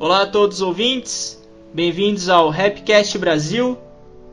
Olá 0.00 0.22
a 0.22 0.26
todos 0.26 0.58
os 0.58 0.62
ouvintes, 0.62 1.42
bem-vindos 1.74 2.28
ao 2.28 2.50
Rapcast 2.50 3.18
Brasil, 3.18 3.76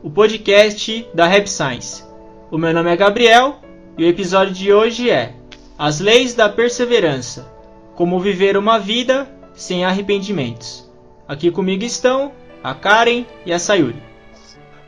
o 0.00 0.08
podcast 0.08 1.04
da 1.12 1.26
Rap 1.26 1.48
Science. 1.48 2.04
O 2.52 2.56
meu 2.56 2.72
nome 2.72 2.88
é 2.88 2.96
Gabriel 2.96 3.58
e 3.98 4.04
o 4.04 4.08
episódio 4.08 4.54
de 4.54 4.72
hoje 4.72 5.10
é 5.10 5.34
As 5.76 5.98
Leis 5.98 6.34
da 6.34 6.48
Perseverança 6.48 7.52
Como 7.96 8.20
Viver 8.20 8.56
uma 8.56 8.78
Vida 8.78 9.28
Sem 9.56 9.84
Arrependimentos. 9.84 10.88
Aqui 11.26 11.50
comigo 11.50 11.82
estão 11.82 12.30
a 12.62 12.72
Karen 12.72 13.26
e 13.44 13.52
a 13.52 13.58
Sayuri. 13.58 14.00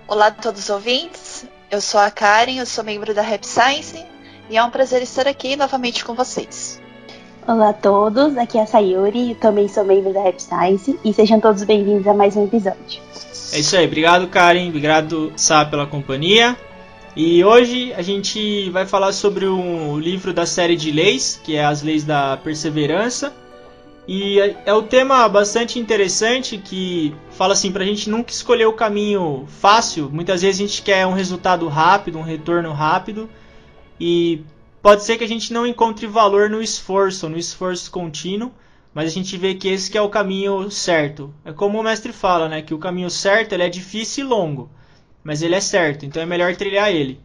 Olá 0.06 0.28
a 0.28 0.30
todos 0.30 0.62
os 0.62 0.70
ouvintes, 0.70 1.44
eu 1.72 1.80
sou 1.80 1.98
a 1.98 2.08
Karen, 2.08 2.54
eu 2.56 2.66
sou 2.66 2.84
membro 2.84 3.12
da 3.12 3.22
Rap 3.22 3.42
Science 3.42 4.06
e 4.48 4.56
é 4.56 4.62
um 4.62 4.70
prazer 4.70 5.02
estar 5.02 5.26
aqui 5.26 5.56
novamente 5.56 6.04
com 6.04 6.14
vocês. 6.14 6.80
Olá 7.48 7.70
a 7.70 7.72
todos, 7.72 8.36
aqui 8.36 8.58
é 8.58 8.60
a 8.60 8.66
Sayuri, 8.66 9.34
também 9.36 9.68
sou 9.68 9.82
membro 9.82 10.12
da 10.12 10.22
Rap 10.22 10.38
Science 10.38 11.00
e 11.02 11.14
sejam 11.14 11.40
todos 11.40 11.64
bem-vindos 11.64 12.06
a 12.06 12.12
mais 12.12 12.36
um 12.36 12.44
episódio. 12.44 13.00
É 13.54 13.60
isso 13.60 13.74
aí, 13.74 13.86
obrigado 13.86 14.28
Karen, 14.28 14.68
obrigado 14.68 15.32
Sá 15.34 15.64
pela 15.64 15.86
companhia. 15.86 16.54
E 17.16 17.42
hoje 17.42 17.90
a 17.94 18.02
gente 18.02 18.68
vai 18.68 18.84
falar 18.84 19.12
sobre 19.12 19.46
um 19.46 19.98
livro 19.98 20.34
da 20.34 20.44
série 20.44 20.76
de 20.76 20.90
leis, 20.90 21.40
que 21.42 21.56
é 21.56 21.64
As 21.64 21.82
Leis 21.82 22.04
da 22.04 22.36
Perseverança. 22.36 23.32
E 24.06 24.38
é, 24.38 24.54
é 24.66 24.74
um 24.74 24.82
tema 24.82 25.26
bastante 25.26 25.78
interessante 25.78 26.58
que 26.58 27.14
fala 27.30 27.54
assim 27.54 27.72
pra 27.72 27.82
gente 27.82 28.10
nunca 28.10 28.30
escolher 28.30 28.66
o 28.66 28.74
caminho 28.74 29.46
fácil. 29.48 30.10
Muitas 30.12 30.42
vezes 30.42 30.60
a 30.60 30.66
gente 30.66 30.82
quer 30.82 31.06
um 31.06 31.14
resultado 31.14 31.66
rápido, 31.66 32.18
um 32.18 32.22
retorno 32.22 32.74
rápido. 32.74 33.26
E 33.98 34.42
pode 34.82 35.04
ser 35.04 35.18
que 35.18 35.24
a 35.24 35.28
gente 35.28 35.52
não 35.52 35.66
encontre 35.66 36.06
valor 36.06 36.48
no 36.48 36.62
esforço, 36.62 37.28
no 37.28 37.38
esforço 37.38 37.90
contínuo, 37.90 38.52
mas 38.94 39.06
a 39.06 39.14
gente 39.14 39.36
vê 39.36 39.54
que 39.54 39.68
esse 39.68 39.90
que 39.90 39.98
é 39.98 40.02
o 40.02 40.08
caminho 40.08 40.70
certo. 40.70 41.32
É 41.44 41.52
como 41.52 41.78
o 41.78 41.82
mestre 41.82 42.12
fala, 42.12 42.48
né, 42.48 42.62
que 42.62 42.74
o 42.74 42.78
caminho 42.78 43.10
certo 43.10 43.52
ele 43.52 43.62
é 43.62 43.68
difícil 43.68 44.24
e 44.24 44.28
longo, 44.28 44.70
mas 45.22 45.42
ele 45.42 45.54
é 45.54 45.60
certo, 45.60 46.04
então 46.04 46.22
é 46.22 46.26
melhor 46.26 46.54
trilhar 46.56 46.90
ele. 46.90 47.20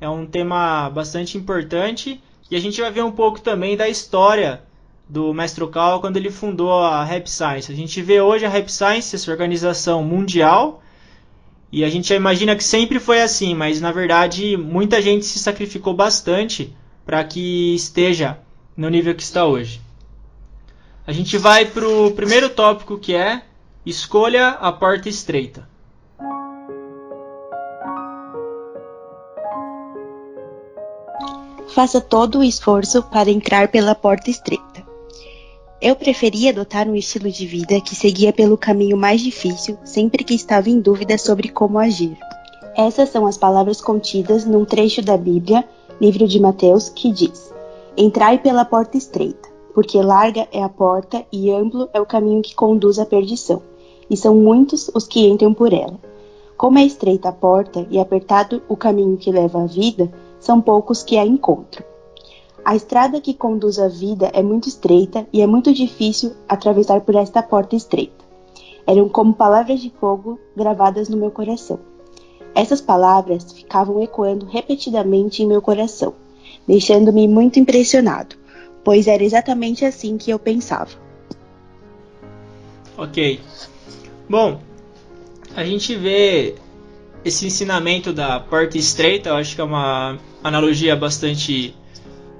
É 0.00 0.08
um 0.08 0.26
tema 0.26 0.88
bastante 0.88 1.36
importante 1.36 2.22
e 2.50 2.56
a 2.56 2.60
gente 2.60 2.80
vai 2.80 2.90
ver 2.90 3.04
um 3.04 3.12
pouco 3.12 3.40
também 3.40 3.76
da 3.76 3.88
história 3.88 4.62
do 5.08 5.34
Mestre 5.34 5.66
Cal 5.68 6.00
quando 6.00 6.16
ele 6.16 6.30
fundou 6.30 6.72
a 6.72 7.04
Rap 7.04 7.28
Science. 7.28 7.70
A 7.70 7.74
gente 7.74 8.00
vê 8.00 8.20
hoje 8.20 8.46
a 8.46 8.48
Rap 8.48 8.70
Science, 8.70 9.14
essa 9.14 9.30
organização 9.30 10.02
mundial, 10.04 10.82
e 11.72 11.84
a 11.84 11.90
gente 11.90 12.14
imagina 12.14 12.56
que 12.56 12.64
sempre 12.64 12.98
foi 12.98 13.20
assim, 13.20 13.54
mas 13.54 13.80
na 13.80 13.92
verdade 13.92 14.56
muita 14.56 15.02
gente 15.02 15.24
se 15.24 15.38
sacrificou 15.38 15.94
bastante 15.94 16.74
para 17.04 17.22
que 17.24 17.74
esteja 17.74 18.38
no 18.76 18.88
nível 18.88 19.14
que 19.14 19.22
está 19.22 19.44
hoje. 19.44 19.80
A 21.06 21.12
gente 21.12 21.36
vai 21.36 21.64
para 21.64 21.88
o 21.88 22.12
primeiro 22.12 22.48
tópico 22.50 22.98
que 22.98 23.14
é 23.14 23.42
escolha 23.84 24.50
a 24.50 24.70
porta 24.70 25.08
estreita. 25.08 25.68
Faça 31.74 32.00
todo 32.00 32.38
o 32.38 32.44
esforço 32.44 33.02
para 33.02 33.30
entrar 33.30 33.68
pela 33.68 33.94
porta 33.94 34.28
estreita. 34.28 34.84
Eu 35.80 35.96
preferia 35.96 36.50
adotar 36.50 36.86
um 36.86 36.94
estilo 36.94 37.30
de 37.30 37.46
vida 37.46 37.80
que 37.80 37.94
seguia 37.94 38.32
pelo 38.32 38.58
caminho 38.58 38.96
mais 38.96 39.20
difícil 39.20 39.78
sempre 39.82 40.22
que 40.22 40.34
estava 40.34 40.68
em 40.68 40.78
dúvida 40.78 41.16
sobre 41.16 41.48
como 41.48 41.78
agir. 41.78 42.18
Essas 42.76 43.08
são 43.08 43.26
as 43.26 43.38
palavras 43.38 43.80
contidas 43.80 44.44
num 44.44 44.64
trecho 44.64 45.00
da 45.00 45.16
Bíblia 45.16 45.64
livro 46.00 46.26
de 46.26 46.40
Mateus, 46.40 46.88
que 46.88 47.12
diz: 47.12 47.52
Entrai 47.96 48.38
pela 48.38 48.64
porta 48.64 48.96
estreita, 48.96 49.48
porque 49.74 50.00
larga 50.00 50.48
é 50.50 50.62
a 50.62 50.68
porta 50.68 51.24
e 51.30 51.50
amplo 51.50 51.88
é 51.92 52.00
o 52.00 52.06
caminho 52.06 52.42
que 52.42 52.54
conduz 52.54 52.98
à 52.98 53.04
perdição, 53.04 53.62
e 54.08 54.16
são 54.16 54.34
muitos 54.34 54.90
os 54.94 55.06
que 55.06 55.28
entram 55.28 55.52
por 55.52 55.72
ela. 55.72 55.98
Como 56.56 56.78
é 56.78 56.84
estreita 56.84 57.28
a 57.28 57.32
porta 57.32 57.86
e 57.90 57.98
apertado 57.98 58.62
o 58.68 58.76
caminho 58.76 59.16
que 59.16 59.30
leva 59.30 59.62
à 59.62 59.66
vida, 59.66 60.10
são 60.38 60.60
poucos 60.60 61.02
que 61.02 61.16
a 61.16 61.24
encontram. 61.24 61.84
A 62.64 62.76
estrada 62.76 63.20
que 63.20 63.32
conduz 63.32 63.78
à 63.78 63.88
vida 63.88 64.30
é 64.34 64.42
muito 64.42 64.68
estreita 64.68 65.26
e 65.32 65.40
é 65.40 65.46
muito 65.46 65.72
difícil 65.72 66.32
atravessar 66.48 67.00
por 67.00 67.14
esta 67.14 67.42
porta 67.42 67.74
estreita. 67.74 68.24
Eram 68.86 69.08
como 69.08 69.32
palavras 69.32 69.80
de 69.80 69.90
fogo 69.90 70.38
gravadas 70.54 71.08
no 71.08 71.16
meu 71.16 71.30
coração. 71.30 71.78
Essas 72.54 72.80
palavras 72.80 73.52
ficavam 73.52 74.02
ecoando 74.02 74.46
repetidamente 74.46 75.42
em 75.42 75.46
meu 75.46 75.62
coração, 75.62 76.14
deixando-me 76.66 77.28
muito 77.28 77.58
impressionado, 77.58 78.36
pois 78.84 79.06
era 79.06 79.22
exatamente 79.22 79.84
assim 79.84 80.16
que 80.16 80.30
eu 80.30 80.38
pensava. 80.38 80.90
Ok. 82.96 83.40
Bom, 84.28 84.60
a 85.54 85.64
gente 85.64 85.94
vê 85.94 86.54
esse 87.24 87.46
ensinamento 87.46 88.12
da 88.12 88.40
porta 88.40 88.78
estreita, 88.78 89.30
eu 89.30 89.36
acho 89.36 89.54
que 89.54 89.60
é 89.60 89.64
uma 89.64 90.18
analogia 90.42 90.96
bastante 90.96 91.74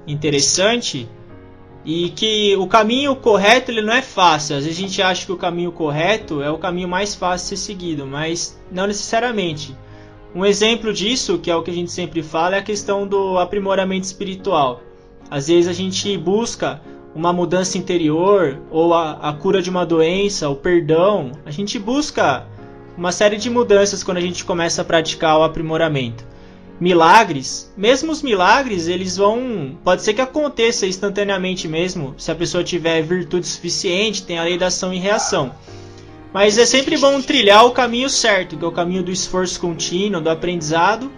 interessante 0.07 1.07
e 1.83 2.09
que 2.09 2.55
o 2.57 2.67
caminho 2.67 3.15
correto 3.15 3.71
ele 3.71 3.81
não 3.81 3.93
é 3.93 4.01
fácil. 4.01 4.55
Às 4.55 4.65
vezes 4.65 4.77
a 4.77 4.81
gente 4.81 5.01
acha 5.01 5.25
que 5.25 5.31
o 5.31 5.37
caminho 5.37 5.71
correto 5.71 6.41
é 6.41 6.49
o 6.51 6.57
caminho 6.57 6.87
mais 6.87 7.15
fácil 7.15 7.55
de 7.55 7.59
ser 7.59 7.65
seguido, 7.65 8.05
mas 8.05 8.59
não 8.71 8.87
necessariamente. 8.87 9.75
Um 10.33 10.45
exemplo 10.45 10.93
disso, 10.93 11.37
que 11.39 11.51
é 11.51 11.55
o 11.55 11.61
que 11.61 11.71
a 11.71 11.73
gente 11.73 11.91
sempre 11.91 12.23
fala, 12.23 12.55
é 12.55 12.59
a 12.59 12.63
questão 12.63 13.05
do 13.05 13.37
aprimoramento 13.37 14.05
espiritual. 14.05 14.81
Às 15.29 15.47
vezes 15.47 15.67
a 15.67 15.73
gente 15.73 16.17
busca 16.17 16.81
uma 17.13 17.33
mudança 17.33 17.77
interior 17.77 18.57
ou 18.69 18.93
a, 18.93 19.11
a 19.29 19.33
cura 19.33 19.61
de 19.61 19.69
uma 19.69 19.85
doença, 19.85 20.49
o 20.49 20.55
perdão. 20.55 21.31
A 21.45 21.51
gente 21.51 21.77
busca 21.77 22.45
uma 22.97 23.11
série 23.11 23.37
de 23.37 23.49
mudanças 23.49 24.03
quando 24.03 24.17
a 24.17 24.21
gente 24.21 24.45
começa 24.45 24.81
a 24.81 24.85
praticar 24.85 25.37
o 25.37 25.43
aprimoramento. 25.43 26.25
Milagres, 26.79 27.71
mesmo 27.77 28.11
os 28.11 28.23
milagres, 28.23 28.87
eles 28.87 29.17
vão. 29.17 29.77
Pode 29.83 30.01
ser 30.01 30.13
que 30.13 30.21
aconteça 30.21 30.87
instantaneamente 30.87 31.67
mesmo, 31.67 32.15
se 32.17 32.31
a 32.31 32.35
pessoa 32.35 32.63
tiver 32.63 33.03
virtude 33.03 33.45
suficiente, 33.45 34.23
tem 34.23 34.39
a 34.39 34.43
lei 34.43 34.57
da 34.57 34.67
ação 34.67 34.93
e 34.93 34.97
reação. 34.97 35.51
Mas 36.33 36.57
é 36.57 36.65
sempre 36.65 36.97
bom 36.97 37.21
trilhar 37.21 37.65
o 37.65 37.71
caminho 37.71 38.09
certo, 38.09 38.57
que 38.57 38.63
é 38.63 38.67
o 38.67 38.71
caminho 38.71 39.03
do 39.03 39.11
esforço 39.11 39.59
contínuo, 39.59 40.21
do 40.21 40.29
aprendizado, 40.29 41.11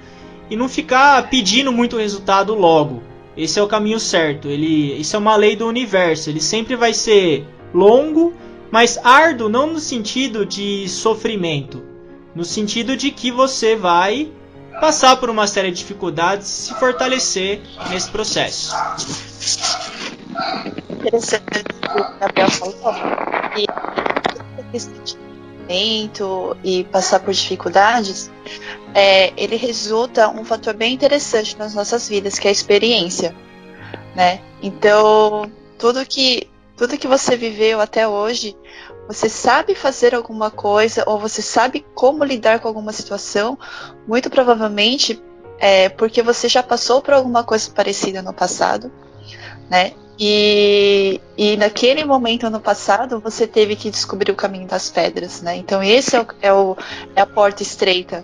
e 0.50 0.56
não 0.56 0.68
ficar 0.68 1.29
pedindo 1.29 1.72
muito 1.72 1.97
resultado 1.97 2.53
logo. 2.56 3.03
Esse 3.38 3.59
é 3.59 3.63
o 3.63 3.68
caminho 3.68 4.00
certo. 4.00 4.47
Ele, 4.47 4.94
isso 5.00 5.16
é 5.16 5.19
uma 5.19 5.35
lei 5.35 5.56
do 5.56 5.68
universo. 5.68 6.29
Ele 6.29 6.41
sempre 6.41 6.75
vai 6.75 6.94
ser 6.94 7.46
longo, 7.74 8.34
mas 8.72 9.00
árduo 9.03 9.50
não 9.50 9.68
no 9.68 9.79
sentido 9.79 10.46
de 10.46 10.88
sofrimento, 10.88 11.84
no 12.35 12.44
sentido 12.44 12.97
de 12.97 13.12
que 13.12 13.31
você 13.31 13.75
vai 13.75 14.31
passar 14.80 15.18
por 15.18 15.30
uma 15.30 15.45
série 15.47 15.72
de 15.72 15.78
dificuldades 15.78 16.47
e 16.47 16.51
se 16.51 16.80
fortalecer 16.80 17.62
nesse 17.90 18.09
processo. 18.09 18.75
Interessante 20.90 21.44
o 21.95 22.19
Gabriel 22.19 22.50
falou. 22.50 22.75
E 23.56 24.12
momento 25.63 26.57
e 26.63 26.84
passar 26.85 27.19
por 27.19 27.34
dificuldades, 27.34 28.29
é, 28.94 29.34
ele 29.41 29.56
resulta 29.56 30.29
um 30.29 30.44
fator 30.44 30.73
bem 30.73 30.94
interessante 30.94 31.57
nas 31.57 31.73
nossas 31.73 32.07
vidas, 32.07 32.38
que 32.38 32.47
é 32.47 32.50
a 32.50 32.51
experiência, 32.51 33.35
né? 34.16 34.41
Então, 34.62 35.51
tudo 35.78 36.06
que 36.06 36.50
tudo 36.75 36.97
que 36.97 37.07
você 37.07 37.35
viveu 37.35 37.79
até 37.79 38.07
hoje, 38.07 38.57
você 39.07 39.29
sabe 39.29 39.75
fazer 39.75 40.16
alguma 40.16 40.50
coisa 40.50 41.03
ou 41.06 41.19
você 41.19 41.41
sabe 41.41 41.85
como 41.94 42.23
lidar 42.23 42.59
com 42.59 42.67
alguma 42.67 42.91
situação, 42.91 43.57
muito 44.07 44.29
provavelmente 44.29 45.22
é 45.59 45.88
porque 45.89 46.23
você 46.23 46.50
já 46.50 46.63
passou 46.63 47.01
por 47.01 47.13
alguma 47.13 47.44
coisa 47.44 47.72
parecida 47.72 48.22
no 48.22 48.33
passado, 48.33 48.91
né? 49.69 49.94
E, 50.19 51.19
e 51.36 51.57
naquele 51.57 52.06
momento 52.06 52.50
no 52.50 52.62
passado 52.62 53.19
você 53.19 53.48
teve 53.48 53.75
que 53.75 53.89
descobrir 53.89 54.31
o 54.31 54.36
caminho 54.36 54.68
das 54.68 54.89
pedras, 54.89 55.42
né? 55.42 55.57
Então 55.57 55.81
esse 55.81 56.15
é, 56.15 56.21
o, 56.21 56.27
é, 56.42 56.54
o, 56.54 56.77
é 57.15 57.21
a 57.21 57.25
porta 57.25 57.63
estreita, 57.63 58.24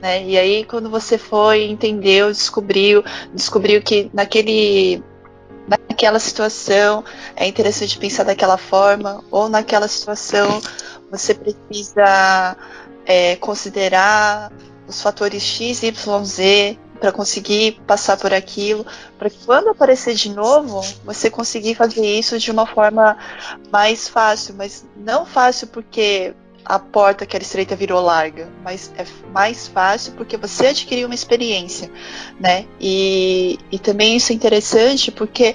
né? 0.00 0.24
E 0.24 0.38
aí 0.38 0.64
quando 0.64 0.88
você 0.88 1.18
foi, 1.18 1.66
entendeu, 1.66 2.28
descobriu, 2.28 3.04
descobriu 3.34 3.82
que 3.82 4.10
naquele 4.14 5.02
naquela 5.68 6.18
situação 6.18 7.04
é 7.34 7.46
interessante 7.46 7.98
pensar 7.98 8.22
daquela 8.24 8.56
forma 8.56 9.22
ou 9.30 9.48
naquela 9.48 9.88
situação 9.88 10.60
você 11.10 11.34
precisa 11.34 12.56
é, 13.04 13.36
considerar 13.36 14.52
os 14.88 15.02
fatores 15.02 15.42
X, 15.42 15.82
Y, 15.82 16.24
Z 16.24 16.78
para 16.96 17.12
conseguir 17.12 17.80
passar 17.86 18.16
por 18.16 18.32
aquilo, 18.32 18.84
para 19.18 19.30
quando 19.44 19.68
aparecer 19.68 20.14
de 20.14 20.30
novo, 20.30 20.80
você 21.04 21.30
conseguir 21.30 21.74
fazer 21.74 22.04
isso 22.04 22.38
de 22.38 22.50
uma 22.50 22.66
forma 22.66 23.16
mais 23.70 24.08
fácil, 24.08 24.54
mas 24.56 24.84
não 24.96 25.24
fácil 25.24 25.68
porque 25.68 26.34
a 26.64 26.80
porta 26.80 27.24
que 27.24 27.36
era 27.36 27.44
estreita 27.44 27.76
virou 27.76 28.00
larga, 28.00 28.48
mas 28.64 28.92
é 28.98 29.06
mais 29.30 29.68
fácil 29.68 30.14
porque 30.14 30.36
você 30.36 30.66
adquiriu 30.66 31.06
uma 31.06 31.14
experiência, 31.14 31.90
né? 32.40 32.66
E, 32.80 33.56
e 33.70 33.78
também 33.78 34.16
isso 34.16 34.32
é 34.32 34.34
interessante 34.34 35.12
porque 35.12 35.54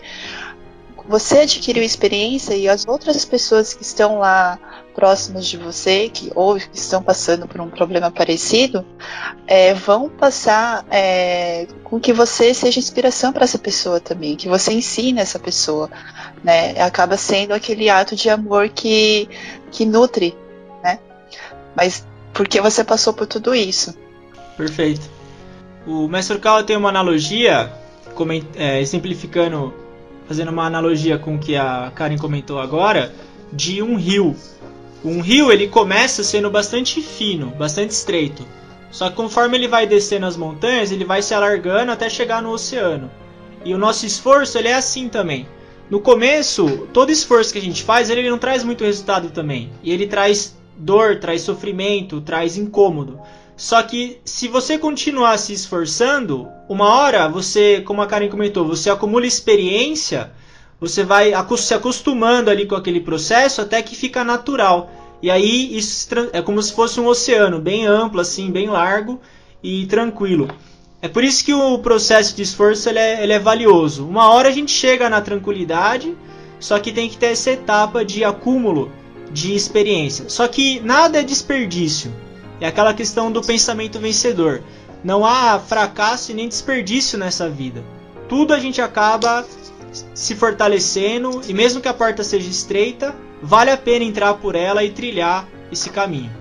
você 1.12 1.40
adquiriu 1.40 1.84
experiência 1.84 2.56
e 2.56 2.70
as 2.70 2.88
outras 2.88 3.26
pessoas 3.26 3.74
que 3.74 3.84
estão 3.84 4.18
lá 4.18 4.58
próximos 4.96 5.46
de 5.46 5.58
você, 5.58 6.10
que 6.10 6.32
ou 6.34 6.56
que 6.56 6.70
estão 6.74 7.04
passando 7.04 7.48
por 7.48 7.60
um 7.60 7.70
problema 7.70 8.10
parecido, 8.10 8.86
é, 9.46 9.74
vão 9.74 10.10
passar 10.10 10.86
é, 10.90 11.68
com 11.84 12.00
que 12.00 12.14
você 12.14 12.54
seja 12.54 12.80
inspiração 12.80 13.34
para 13.34 13.44
essa 13.44 13.60
pessoa 13.60 14.00
também, 14.00 14.38
que 14.38 14.48
você 14.48 14.72
ensine 14.72 15.20
essa 15.20 15.38
pessoa, 15.38 15.90
né? 16.42 16.82
Acaba 16.82 17.18
sendo 17.18 17.54
aquele 17.54 17.90
ato 17.90 18.16
de 18.16 18.30
amor 18.30 18.70
que, 18.70 19.28
que 19.70 19.86
nutre, 19.86 20.34
né? 20.82 20.98
Mas 21.76 22.06
porque 22.34 22.62
você 22.62 22.86
passou 22.86 23.14
por 23.14 23.28
tudo 23.28 23.54
isso. 23.54 23.94
Perfeito. 24.56 25.10
O 25.86 26.08
Mestre 26.08 26.40
Kawa 26.40 26.64
tem 26.64 26.78
uma 26.78 26.90
analogia, 26.90 27.70
é, 28.56 28.80
exemplificando, 28.80 29.74
fazendo 30.32 30.48
uma 30.48 30.66
analogia 30.66 31.18
com 31.18 31.36
o 31.36 31.38
que 31.38 31.58
a 31.58 31.92
Karen 31.94 32.18
comentou 32.18 32.58
agora, 32.58 33.14
de 33.52 33.82
um 33.82 33.98
rio. 33.98 34.34
Um 35.04 35.20
rio 35.20 35.52
ele 35.52 35.68
começa 35.68 36.24
sendo 36.24 36.50
bastante 36.50 37.02
fino, 37.02 37.48
bastante 37.48 37.92
estreito. 37.92 38.46
Só 38.92 39.10
que 39.10 39.18
conforme 39.18 39.58
ele 39.58 39.68
vai 39.68 39.86
descendo 39.86 40.26
as 40.26 40.38
montanhas, 40.38 40.90
ele 40.90 41.04
vai 41.04 41.22
se 41.22 41.34
alargando 41.34 41.92
até 41.92 42.10
chegar 42.10 42.42
no 42.42 42.52
oceano. 42.52 43.12
E 43.66 43.74
o 43.74 43.78
nosso 43.78 44.06
esforço 44.06 44.58
ele 44.58 44.70
é 44.70 44.74
assim 44.74 45.10
também. 45.10 45.46
No 45.90 46.00
começo, 46.00 46.88
todo 46.94 47.12
esforço 47.12 47.52
que 47.52 47.60
a 47.60 47.62
gente 47.62 47.84
faz, 47.84 48.10
ele 48.10 48.30
não 48.30 48.38
traz 48.38 48.64
muito 48.64 48.86
resultado 48.86 49.32
também. 49.32 49.70
E 49.84 49.92
ele 49.92 50.08
traz 50.08 50.56
dor, 50.78 51.20
traz 51.20 51.42
sofrimento, 51.42 52.22
traz 52.22 52.56
incômodo. 52.56 53.20
Só 53.62 53.84
que 53.84 54.18
se 54.26 54.48
você 54.48 54.80
continuar 54.80 55.38
se 55.38 55.54
esforçando, 55.54 56.48
uma 56.68 56.96
hora 56.96 57.30
você, 57.30 57.80
como 57.82 58.02
a 58.02 58.08
Karen 58.08 58.28
comentou, 58.28 58.66
você 58.66 58.90
acumula 58.90 59.28
experiência 59.28 60.32
você 60.80 61.04
vai 61.04 61.32
se 61.60 61.76
acostumando 61.76 62.50
ali 62.50 62.66
com 62.66 62.74
aquele 62.74 63.00
processo 63.00 63.62
até 63.62 63.80
que 63.84 63.96
fica 63.96 64.24
natural. 64.24 64.90
E 65.22 65.30
aí 65.30 65.78
isso 65.78 66.10
é 66.34 66.42
como 66.42 66.60
se 66.60 66.74
fosse 66.74 67.00
um 67.00 67.06
oceano 67.06 67.60
bem 67.60 67.86
amplo, 67.86 68.20
assim, 68.20 68.50
bem 68.50 68.68
largo 68.68 69.22
e 69.62 69.86
tranquilo. 69.86 70.48
É 71.00 71.08
por 71.08 71.24
isso 71.24 71.46
que 71.46 71.54
o 71.54 71.78
processo 71.78 72.36
de 72.36 72.42
esforço 72.42 72.90
ele 72.90 72.98
é, 72.98 73.22
ele 73.22 73.34
é 73.34 73.38
valioso. 73.38 74.08
Uma 74.08 74.32
hora 74.32 74.50
a 74.50 74.52
gente 74.52 74.72
chega 74.72 75.08
na 75.08 75.22
tranquilidade, 75.22 76.18
só 76.60 76.80
que 76.80 76.92
tem 76.92 77.08
que 77.08 77.18
ter 77.18 77.28
essa 77.28 77.52
etapa 77.52 78.04
de 78.04 78.24
acúmulo 78.24 78.92
de 79.32 79.54
experiência. 79.54 80.30
Só 80.30 80.48
que 80.48 80.80
nada 80.80 81.20
é 81.20 81.24
desperdício. 81.24 82.12
É 82.62 82.68
aquela 82.68 82.94
questão 82.94 83.32
do 83.32 83.42
pensamento 83.42 84.00
vencedor. 84.00 84.62
Não 85.04 85.26
há 85.26 85.60
fracasso 85.60 86.32
e 86.32 86.36
nem 86.36 86.48
desperdício 86.48 87.18
nessa 87.18 87.50
vida. 87.50 87.84
Tudo 88.30 88.54
a 88.54 88.60
gente 88.60 88.80
acaba 88.80 89.44
se 90.14 90.36
fortalecendo 90.36 91.42
e 91.48 91.54
mesmo 91.54 91.82
que 91.82 91.88
a 91.88 91.94
porta 91.94 92.24
seja 92.24 92.50
estreita, 92.50 93.16
vale 93.42 93.72
a 93.72 93.78
pena 93.78 94.06
entrar 94.06 94.36
por 94.36 94.56
ela 94.56 94.84
e 94.84 94.92
trilhar 94.92 95.48
esse 95.72 95.90
caminho. 95.90 96.32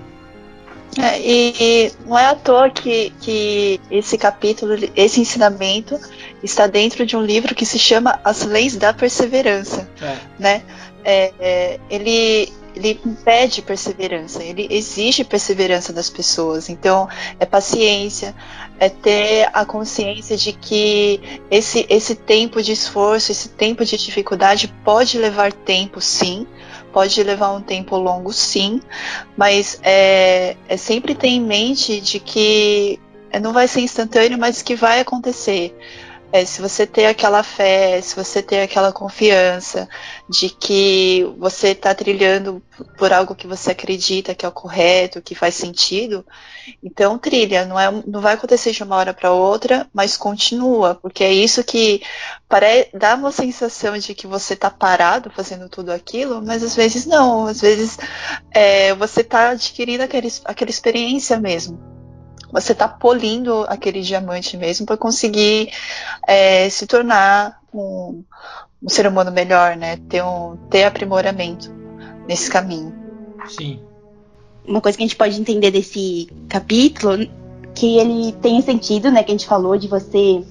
É, 0.99 1.21
e, 1.21 1.55
e, 1.61 1.93
não 2.05 2.19
é 2.19 2.27
à 2.27 2.35
toa 2.35 2.69
que, 2.69 3.13
que 3.21 3.81
esse 3.91 4.19
capítulo, 4.19 4.75
esse 4.97 5.21
ensinamento, 5.21 5.99
está 6.43 6.67
dentro 6.67 7.07
de 7.07 7.17
um 7.17 7.23
livro 7.23 7.55
que 7.55 7.65
se 7.65 7.79
chama 7.79 8.19
As 8.25 8.45
Leis 8.45 8.77
da 8.77 8.93
Perseverança. 8.93 9.89
É. 10.03 10.17
Né? 10.39 10.63
É, 11.05 11.33
é 11.39 11.81
ele, 11.89 12.53
ele 12.75 13.01
pede 13.25 13.63
perseverança, 13.63 14.43
ele 14.43 14.67
exige 14.71 15.25
perseverança 15.25 15.93
das 15.93 16.09
pessoas. 16.09 16.69
Então, 16.69 17.09
é 17.39 17.47
paciência, 17.47 18.35
é 18.79 18.89
ter 18.89 19.49
a 19.53 19.65
consciência 19.65 20.37
de 20.37 20.53
que 20.53 21.21
esse, 21.51 21.87
esse 21.89 22.15
tempo 22.15 22.63
de 22.63 22.73
esforço, 22.73 23.33
esse 23.33 23.49
tempo 23.51 23.85
de 23.85 23.97
dificuldade 23.97 24.73
pode 24.85 25.19
levar 25.19 25.53
tempo, 25.53 26.01
sim, 26.01 26.47
pode 26.93 27.23
levar 27.23 27.53
um 27.53 27.61
tempo 27.61 27.97
longo, 27.97 28.33
sim, 28.33 28.81
mas 29.37 29.79
é, 29.83 30.57
é 30.69 30.77
sempre 30.77 31.15
ter 31.15 31.29
em 31.29 31.41
mente 31.41 32.01
de 32.01 32.19
que 32.19 32.99
não 33.41 33.53
vai 33.53 33.69
ser 33.69 33.81
instantâneo, 33.81 34.39
mas 34.39 34.63
que 34.63 34.75
vai 34.75 35.01
acontecer. 35.01 35.77
É, 36.33 36.45
se 36.45 36.63
você 36.63 36.87
ter 36.87 37.07
aquela 37.07 37.43
fé, 37.43 38.01
se 38.01 38.15
você 38.15 38.41
ter 38.41 38.61
aquela 38.63 38.93
confiança 38.93 39.89
de 40.29 40.49
que 40.49 41.25
você 41.39 41.69
está 41.69 41.93
trilhando 41.93 42.63
por 42.97 43.13
algo 43.13 43.35
que 43.35 43.49
você 43.49 43.73
acredita 43.73 44.35
que 44.35 44.47
é 44.47 44.49
o 44.49 44.53
correto, 44.53 45.21
que 45.21 45.35
faz 45.35 45.57
sentido, 45.57 46.25
então 46.83 47.19
trilha. 47.19 47.65
Não, 47.67 47.79
é, 47.79 47.91
não 48.07 48.21
vai 48.21 48.35
acontecer 48.35 48.71
de 48.71 48.83
uma 48.83 48.97
hora 48.97 49.13
para 49.13 49.33
outra, 49.33 49.89
mas 49.93 50.17
continua, 50.17 50.95
porque 50.95 51.25
é 51.25 51.33
isso 51.33 51.65
que 51.65 52.01
pare, 52.49 52.89
dá 52.95 53.17
uma 53.17 53.33
sensação 53.33 53.99
de 53.99 54.15
que 54.15 54.27
você 54.29 54.55
está 54.55 54.71
parado 54.71 55.31
fazendo 55.31 55.69
tudo 55.69 55.91
aquilo, 55.91 56.41
mas 56.41 56.63
às 56.63 56.77
vezes 56.77 57.07
não. 57.07 57.47
Às 57.47 57.61
vezes 57.61 57.99
é, 58.53 58.95
você 58.95 59.23
está 59.23 59.51
adquirindo 59.51 60.05
aquele, 60.05 60.29
aquela 60.45 60.71
experiência 60.71 61.37
mesmo 61.39 62.00
você 62.53 62.73
está 62.73 62.89
polindo 62.89 63.65
aquele 63.69 64.01
diamante 64.01 64.57
mesmo 64.57 64.87
para 64.87 64.97
conseguir 64.97 65.71
é, 66.27 66.69
se 66.69 66.87
tornar 66.87 67.61
um, 67.73 68.23
um, 68.83 68.89
ser 68.89 69.07
humano 69.07 69.31
melhor, 69.31 69.77
né? 69.77 69.97
Ter, 70.09 70.23
um, 70.23 70.57
ter 70.69 70.85
aprimoramento 70.85 71.71
nesse 72.27 72.51
caminho. 72.51 72.93
Sim. 73.47 73.81
Uma 74.67 74.81
coisa 74.81 74.97
que 74.99 75.05
a 75.05 75.07
gente 75.07 75.17
pode 75.17 75.41
entender 75.41 75.71
desse 75.71 76.29
capítulo, 76.49 77.27
que 77.75 77.99
ele 77.99 78.33
tem 78.33 78.61
sentido, 78.61 79.11
né? 79.11 79.23
Que 79.23 79.31
a 79.31 79.35
gente 79.35 79.47
falou 79.47 79.77
de 79.77 79.89
você 79.89 80.45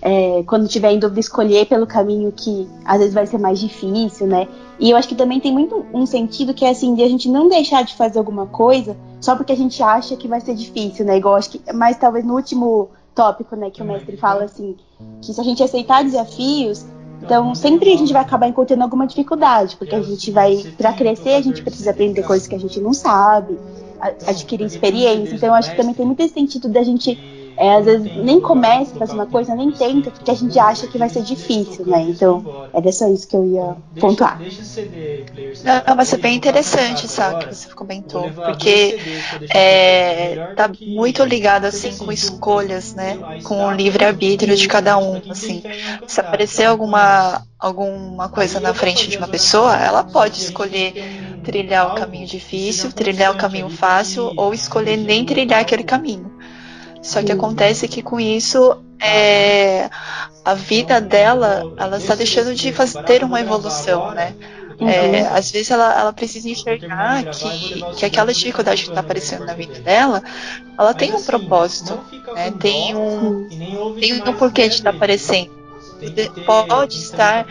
é, 0.00 0.42
quando 0.46 0.68
tiver 0.68 0.92
em 0.92 0.98
dúvida, 0.98 1.20
escolher 1.20 1.66
pelo 1.66 1.86
caminho 1.86 2.32
que 2.32 2.68
às 2.84 2.98
vezes 2.98 3.14
vai 3.14 3.26
ser 3.26 3.38
mais 3.38 3.58
difícil, 3.58 4.26
né? 4.26 4.46
E 4.78 4.90
eu 4.90 4.96
acho 4.96 5.08
que 5.08 5.14
também 5.14 5.40
tem 5.40 5.52
muito 5.52 5.84
um 5.92 6.06
sentido 6.06 6.54
que 6.54 6.64
é 6.64 6.70
assim, 6.70 6.94
de 6.94 7.02
a 7.02 7.08
gente 7.08 7.28
não 7.28 7.48
deixar 7.48 7.82
de 7.82 7.94
fazer 7.94 8.18
alguma 8.18 8.46
coisa 8.46 8.96
só 9.20 9.34
porque 9.34 9.52
a 9.52 9.56
gente 9.56 9.82
acha 9.82 10.16
que 10.16 10.28
vai 10.28 10.40
ser 10.40 10.54
difícil, 10.54 11.04
né? 11.04 11.16
Igual 11.16 11.34
acho 11.34 11.50
que, 11.50 11.72
mas 11.72 11.96
talvez 11.96 12.24
no 12.24 12.34
último 12.34 12.90
tópico, 13.14 13.56
né, 13.56 13.68
que 13.68 13.82
o 13.82 13.84
mestre 13.84 14.16
fala 14.16 14.44
assim, 14.44 14.76
que 15.20 15.32
se 15.32 15.40
a 15.40 15.44
gente 15.44 15.60
aceitar 15.60 16.04
desafios, 16.04 16.86
então 17.20 17.52
sempre 17.52 17.92
a 17.92 17.96
gente 17.96 18.12
vai 18.12 18.22
acabar 18.22 18.46
encontrando 18.46 18.84
alguma 18.84 19.08
dificuldade, 19.08 19.76
porque 19.76 19.94
a 19.96 20.02
gente 20.02 20.30
vai, 20.30 20.56
para 20.76 20.92
crescer, 20.92 21.30
a 21.30 21.40
gente 21.40 21.60
precisa 21.60 21.90
aprender 21.90 22.22
coisas 22.22 22.46
que 22.46 22.54
a 22.54 22.60
gente 22.60 22.78
não 22.78 22.94
sabe, 22.94 23.58
adquirir 24.24 24.64
experiência. 24.64 25.34
Então 25.34 25.48
eu 25.48 25.54
acho 25.54 25.70
que 25.70 25.76
também 25.76 25.94
tem 25.94 26.06
muito 26.06 26.20
esse 26.20 26.34
sentido 26.34 26.68
da 26.68 26.84
gente 26.84 27.18
é, 27.58 27.74
às 27.74 27.84
vezes 27.84 28.12
nem 28.14 28.40
começa 28.40 28.94
a 28.94 28.98
fazer 28.98 29.14
uma 29.14 29.26
coisa, 29.26 29.54
nem 29.54 29.72
tenta, 29.72 30.10
porque 30.12 30.30
a 30.30 30.34
gente 30.34 30.58
acha 30.58 30.86
que 30.86 30.96
vai 30.96 31.08
ser 31.08 31.22
difícil, 31.22 31.84
né? 31.86 32.02
Então, 32.02 32.68
era 32.72 32.92
só 32.92 33.08
isso 33.08 33.26
que 33.26 33.36
eu 33.36 33.44
ia 33.44 33.76
pontuar. 33.98 34.38
Não, 35.64 35.96
mas 35.96 36.12
é 36.12 36.16
bem 36.18 36.36
interessante, 36.36 37.08
sabe, 37.08 37.46
que 37.46 37.54
você 37.54 37.68
comentou, 37.74 38.30
porque 38.44 38.96
é, 39.52 40.36
tá 40.54 40.70
muito 40.80 41.24
ligado, 41.24 41.64
assim, 41.64 41.96
com 41.96 42.12
escolhas, 42.12 42.94
né? 42.94 43.18
Com 43.42 43.66
o 43.66 43.72
livre-arbítrio 43.72 44.56
de 44.56 44.68
cada 44.68 44.96
um, 44.98 45.20
assim. 45.28 45.62
Se 46.06 46.20
aparecer 46.20 46.64
alguma, 46.66 47.44
alguma 47.58 48.28
coisa 48.28 48.60
na 48.60 48.72
frente 48.72 49.08
de 49.08 49.16
uma 49.18 49.28
pessoa, 49.28 49.76
ela 49.76 50.04
pode 50.04 50.38
escolher 50.38 50.94
trilhar 51.42 51.88
o 51.88 51.94
caminho 51.94 52.26
difícil, 52.26 52.92
trilhar 52.92 53.32
o 53.32 53.36
caminho 53.36 53.68
fácil, 53.68 54.32
ou 54.36 54.54
escolher 54.54 54.96
nem 54.96 55.24
trilhar 55.24 55.60
aquele 55.60 55.82
caminho. 55.82 56.37
Só 57.02 57.22
que 57.22 57.32
acontece 57.32 57.88
que 57.88 58.02
com 58.02 58.18
isso 58.18 58.76
é, 59.00 59.88
a 60.44 60.54
vida 60.54 61.00
dela, 61.00 61.72
ela 61.76 61.98
está 61.98 62.14
deixando 62.14 62.54
de 62.54 62.72
fazer, 62.72 63.02
ter 63.04 63.24
uma 63.24 63.40
evolução, 63.40 64.12
né? 64.12 64.34
É, 64.80 65.22
uhum. 65.22 65.36
às 65.36 65.50
vezes 65.50 65.72
ela, 65.72 65.92
ela 65.98 66.12
precisa 66.12 66.48
enxergar 66.48 67.24
que, 67.24 67.82
que 67.96 68.04
aquela 68.04 68.32
dificuldade 68.32 68.84
que 68.84 68.88
está 68.90 69.00
aparecendo 69.00 69.44
na 69.44 69.52
vida 69.52 69.80
dela, 69.80 70.22
ela 70.78 70.94
tem 70.94 71.12
um 71.12 71.22
propósito, 71.22 71.98
né? 72.32 72.52
tem, 72.60 72.94
um, 72.94 73.48
tem 73.98 74.22
um 74.22 74.32
porquê 74.34 74.68
de 74.68 74.76
estar 74.76 74.92
tá 74.92 74.96
aparecendo. 74.96 75.50
Pode 76.46 76.96
estar 76.96 77.44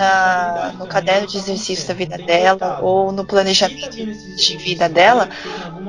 na, 0.00 0.72
no 0.78 0.86
caderno 0.86 1.26
de 1.26 1.36
exercício 1.36 1.86
da 1.86 1.92
vida 1.92 2.16
dela 2.16 2.80
ou 2.80 3.12
no 3.12 3.22
planejamento 3.22 3.90
de 3.90 4.56
vida 4.56 4.88
dela, 4.88 5.28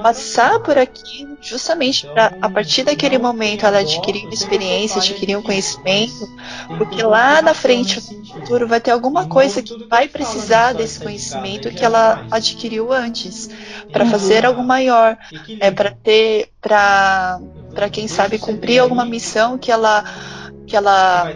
passar 0.04 0.60
por 0.60 0.78
aqui 0.78 1.26
justamente 1.42 2.06
para, 2.08 2.34
a 2.42 2.50
partir 2.50 2.84
daquele 2.84 3.18
momento, 3.18 3.66
ela 3.66 3.80
adquirir 3.80 4.26
uma 4.26 4.34
experiência, 4.34 5.00
adquirir 5.00 5.38
um 5.38 5.42
conhecimento, 5.42 6.30
porque 6.78 7.02
lá 7.02 7.42
na 7.42 7.54
frente, 7.54 8.02
no 8.12 8.26
futuro, 8.26 8.68
vai 8.68 8.82
ter 8.82 8.92
alguma 8.92 9.28
coisa 9.28 9.62
que 9.62 9.88
vai 9.88 10.10
precisar 10.10 10.74
desse 10.74 11.00
conhecimento 11.00 11.72
que 11.72 11.86
ela 11.86 12.26
adquiriu 12.30 12.92
antes, 12.92 13.50
para 13.94 14.06
fazer 14.06 14.46
algo 14.46 14.62
maior, 14.62 15.18
é, 15.60 15.72
para 15.72 15.92
ter, 15.92 16.50
para, 16.60 17.40
quem 17.92 18.10
sabe, 18.10 18.38
cumprir 18.38 18.80
alguma 18.80 19.06
missão 19.06 19.58
que 19.58 19.72
ela 19.72 20.04
que 20.68 20.76
ela 20.78 21.34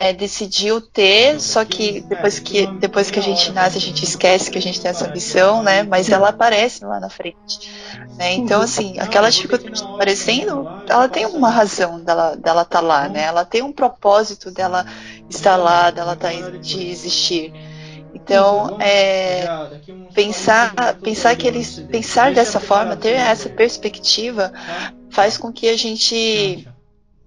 é, 0.00 0.14
decidiu 0.14 0.80
ter, 0.80 1.38
só 1.38 1.62
que 1.62 2.00
depois 2.00 2.38
que, 2.38 2.66
depois 2.78 3.10
que 3.10 3.18
a 3.18 3.22
gente 3.22 3.52
nasce, 3.52 3.76
a 3.76 3.80
gente 3.80 4.02
esquece 4.02 4.50
que 4.50 4.56
a 4.56 4.62
gente 4.62 4.80
tem 4.80 4.90
essa 4.90 5.06
missão, 5.08 5.62
né? 5.62 5.82
Mas 5.82 6.08
ela 6.08 6.30
aparece 6.30 6.82
lá 6.86 6.98
na 6.98 7.10
frente. 7.10 7.70
Né? 8.16 8.32
Então, 8.32 8.62
assim, 8.62 8.98
aquela 8.98 9.28
dificuldade 9.28 9.84
aparecendo, 9.84 10.66
ela 10.88 11.06
tem 11.06 11.26
uma 11.26 11.50
razão 11.50 12.00
dela 12.00 12.28
estar 12.32 12.40
dela 12.40 12.64
tá 12.64 12.80
lá, 12.80 13.10
né? 13.10 13.24
Ela 13.24 13.44
tem 13.44 13.60
um 13.60 13.72
propósito 13.72 14.50
dela 14.50 14.86
estar 15.28 15.56
lá, 15.56 15.90
dela 15.90 16.16
tá, 16.16 16.30
de 16.32 16.88
existir. 16.88 17.52
Então, 18.14 18.78
é, 18.80 19.46
pensar, 20.14 20.96
pensar 21.02 21.36
que 21.36 21.46
eles 21.46 21.78
pensar 21.90 22.32
dessa 22.32 22.58
forma, 22.58 22.96
ter 22.96 23.16
essa 23.16 23.50
perspectiva, 23.50 24.50
faz 25.10 25.36
com 25.36 25.52
que 25.52 25.68
a 25.68 25.76
gente 25.76 26.66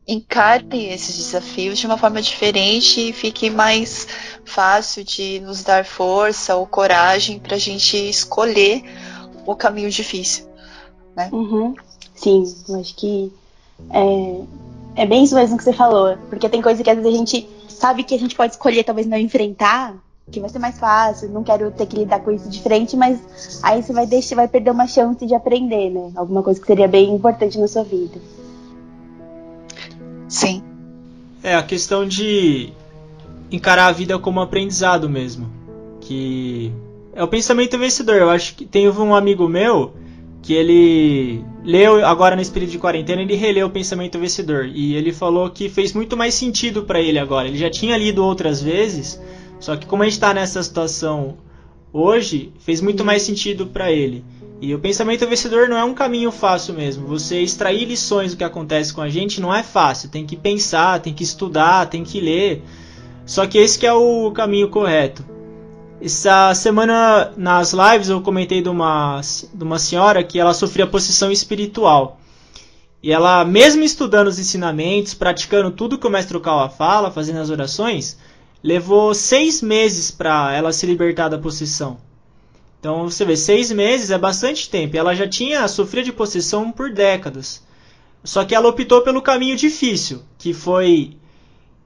encare 0.08 0.86
esses 0.88 1.16
desafios 1.16 1.80
de 1.80 1.86
uma 1.86 1.98
forma 1.98 2.22
diferente 2.22 3.10
e 3.10 3.14
fique 3.14 3.50
mais 3.50 4.08
fácil 4.44 5.04
de 5.04 5.40
nos 5.40 5.64
dar 5.64 5.86
força 5.86 6.56
ou 6.56 6.68
coragem 6.68 7.40
para 7.40 7.56
a 7.56 7.60
gente 7.60 7.98
escolher 8.10 8.84
o 9.46 9.56
caminho 9.56 9.90
difícil. 9.90 10.46
Né? 11.16 11.30
Uhum. 11.32 11.74
Sim, 12.16 12.44
eu 12.68 12.80
acho 12.80 12.96
que 12.96 13.32
é, 13.90 15.02
é 15.04 15.06
bem 15.06 15.24
isso 15.24 15.36
mesmo 15.36 15.58
que 15.58 15.64
você 15.64 15.74
falou, 15.74 16.18
porque 16.30 16.50
tem 16.50 16.62
coisa 16.62 16.84
que 16.84 16.90
às 16.90 16.98
vezes 16.98 17.14
a 17.14 17.18
gente 17.18 17.50
sabe 17.70 18.04
que 18.04 18.16
a 18.16 18.20
gente 18.20 18.36
pode 18.36 18.54
escolher 18.54 18.84
talvez 18.84 19.08
não 19.08 19.18
enfrentar, 19.18 19.96
que 20.32 20.40
vai 20.40 20.50
ser 20.50 20.60
mais 20.60 20.80
fácil, 20.80 21.30
não 21.30 21.44
quero 21.44 21.70
ter 21.72 21.86
que 21.86 21.98
lidar 21.98 22.22
com 22.22 22.32
isso 22.32 22.50
de 22.50 22.62
frente, 22.62 22.96
mas 22.96 23.60
aí 23.62 23.84
você 23.84 23.92
vai 23.92 24.08
deixar, 24.08 24.36
vai 24.36 24.48
perder 24.48 24.72
uma 24.72 24.88
chance 24.88 25.26
de 25.26 25.36
aprender, 25.36 25.90
né? 25.90 26.12
Alguma 26.16 26.42
coisa 26.42 26.60
que 26.60 26.68
seria 26.68 26.88
bem 26.88 27.14
importante 27.14 27.60
na 27.60 27.68
sua 27.68 27.84
vida. 27.84 28.20
Sim. 30.34 30.64
É, 31.44 31.54
a 31.54 31.62
questão 31.62 32.08
de 32.08 32.74
encarar 33.52 33.86
a 33.86 33.92
vida 33.92 34.18
como 34.18 34.42
aprendizado 34.42 35.08
mesmo. 35.08 35.48
Que 36.02 36.72
é 37.14 37.24
o 37.24 37.28
pensamento 37.28 37.78
vencedor. 37.78 38.16
Eu 38.16 38.32
acho 38.32 38.56
que 38.56 38.66
tem 38.66 38.90
um 38.90 39.14
amigo 39.14 39.48
meu 39.48 39.94
que 40.42 40.54
ele 40.54 41.46
leu 41.64 42.04
agora 42.04 42.36
no 42.36 42.42
espírito 42.42 42.72
de 42.72 42.80
quarentena, 42.80 43.22
ele 43.22 43.36
releu 43.36 43.68
o 43.68 43.70
pensamento 43.70 44.20
vencedor 44.20 44.66
e 44.66 44.96
ele 44.96 45.14
falou 45.14 45.50
que 45.52 45.70
fez 45.70 45.94
muito 45.94 46.18
mais 46.18 46.34
sentido 46.34 46.84
para 46.84 47.00
ele 47.00 47.20
agora. 47.20 47.48
Ele 47.48 47.58
já 47.58 47.70
tinha 47.70 47.96
lido 47.96 48.26
outras 48.26 48.62
vezes, 48.62 49.22
só 49.60 49.78
que 49.78 49.86
como 49.86 50.02
a 50.02 50.06
gente 50.06 50.16
está 50.16 50.34
nessa 50.34 50.62
situação 50.62 51.38
hoje, 51.94 52.52
fez 52.60 52.82
muito 52.82 53.06
mais 53.06 53.22
sentido 53.22 53.68
para 53.68 53.92
ele. 53.92 54.26
E 54.64 54.74
o 54.74 54.80
pensamento 54.80 55.28
vencedor 55.28 55.68
não 55.68 55.76
é 55.76 55.84
um 55.84 55.94
caminho 55.94 56.32
fácil 56.32 56.74
mesmo. 56.74 57.06
Você 57.06 57.42
extrair 57.42 57.84
lições 57.84 58.32
do 58.32 58.38
que 58.38 58.46
acontece 58.46 58.94
com 58.94 59.02
a 59.02 59.10
gente 59.10 59.42
não 59.42 59.54
é 59.54 59.62
fácil. 59.62 60.08
Tem 60.08 60.26
que 60.26 60.38
pensar, 60.38 61.02
tem 61.02 61.14
que 61.14 61.22
estudar, 61.22 61.90
tem 61.90 62.02
que 62.02 62.22
ler. 62.22 62.64
Só 63.26 63.46
que 63.46 63.58
esse 63.58 63.78
que 63.78 63.86
é 63.86 63.92
o 63.92 64.32
caminho 64.32 64.70
correto. 64.70 65.26
Essa 66.02 66.56
semana 66.56 67.34
nas 67.36 67.74
lives 67.74 68.08
eu 68.08 68.22
comentei 68.22 68.62
de 68.62 68.70
uma, 68.70 69.20
de 69.54 69.64
uma 69.66 69.78
senhora 69.78 70.24
que 70.24 70.40
ela 70.40 70.54
sofria 70.54 70.88
possessão 70.88 71.30
espiritual. 71.30 72.18
E 73.04 73.12
ela, 73.12 73.44
mesmo 73.44 73.84
estudando 73.84 74.28
os 74.28 74.40
ensinamentos, 74.40 75.14
praticando 75.14 75.72
tudo 75.72 75.98
que 75.98 76.08
o 76.08 76.10
mestre 76.10 76.38
Okawa 76.38 76.70
fala, 76.70 77.12
fazendo 77.12 77.40
as 77.40 77.50
orações, 77.50 78.18
levou 78.64 79.14
seis 79.14 79.62
meses 79.62 80.10
para 80.10 80.54
ela 80.54 80.72
se 80.72 80.86
libertar 80.86 81.28
da 81.28 81.38
possessão. 81.38 81.98
Então 82.84 83.10
você 83.10 83.24
vê, 83.24 83.38
seis 83.38 83.72
meses 83.72 84.12
é 84.12 84.18
bastante 84.18 84.70
tempo. 84.70 84.98
Ela 84.98 85.16
já 85.16 85.26
tinha 85.26 85.66
sofrido 85.70 86.04
de 86.04 86.12
possessão 86.12 86.70
por 86.70 86.92
décadas. 86.92 87.64
Só 88.26 88.44
que 88.44 88.54
ela 88.54 88.68
optou 88.68 89.02
pelo 89.02 89.22
caminho 89.22 89.56
difícil, 89.56 90.22
que 90.38 90.54
foi. 90.54 91.16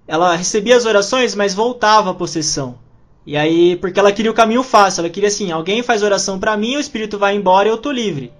Ela 0.07 0.35
recebia 0.35 0.75
as 0.75 0.87
orações, 0.87 1.35
mas 1.35 1.53
voltava 1.53 2.09
à 2.09 2.13
possessão. 2.15 2.79
E 3.27 3.37
aí, 3.37 3.75
porque 3.75 3.99
ela 3.99 4.11
queria 4.11 4.31
o 4.31 4.33
caminho 4.33 4.63
fácil, 4.63 5.01
ela 5.01 5.09
queria 5.11 5.27
assim: 5.27 5.51
alguém 5.51 5.83
faz 5.83 6.01
oração 6.01 6.39
para 6.39 6.57
mim, 6.57 6.77
o 6.77 6.79
espírito 6.79 7.19
vai 7.19 7.35
embora 7.35 7.67
e 7.67 7.71
eu 7.71 7.77
tô 7.77 7.91
livre. 7.91 8.33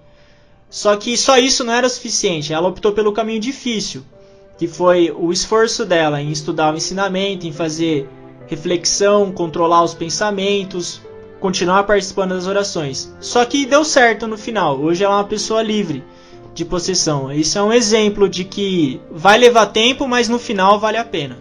Só 0.68 0.96
que 0.96 1.16
só 1.16 1.38
isso 1.38 1.62
não 1.62 1.72
era 1.72 1.88
suficiente. 1.88 2.52
Ela 2.52 2.66
optou 2.66 2.90
pelo 2.90 3.12
caminho 3.12 3.38
difícil, 3.38 4.02
que 4.58 4.66
foi 4.66 5.14
o 5.16 5.30
esforço 5.30 5.86
dela 5.86 6.20
em 6.20 6.32
estudar 6.32 6.74
o 6.74 6.76
ensinamento, 6.76 7.46
em 7.46 7.52
fazer 7.52 8.08
reflexão, 8.48 9.30
controlar 9.30 9.84
os 9.84 9.94
pensamentos, 9.94 11.00
continuar 11.40 11.84
participando 11.84 12.34
das 12.34 12.46
orações. 12.46 13.14
Só 13.20 13.44
que 13.44 13.66
deu 13.66 13.84
certo 13.84 14.26
no 14.26 14.36
final. 14.36 14.78
Hoje 14.78 15.04
ela 15.04 15.14
é 15.14 15.16
uma 15.18 15.24
pessoa 15.24 15.62
livre 15.62 16.04
de 16.54 16.64
possessão. 16.64 17.32
Isso 17.32 17.58
é 17.58 17.62
um 17.62 17.72
exemplo 17.72 18.28
de 18.28 18.44
que 18.44 19.00
vai 19.10 19.38
levar 19.38 19.66
tempo, 19.66 20.08
mas 20.08 20.28
no 20.28 20.38
final 20.38 20.78
vale 20.78 20.96
a 20.96 21.04
pena. 21.04 21.38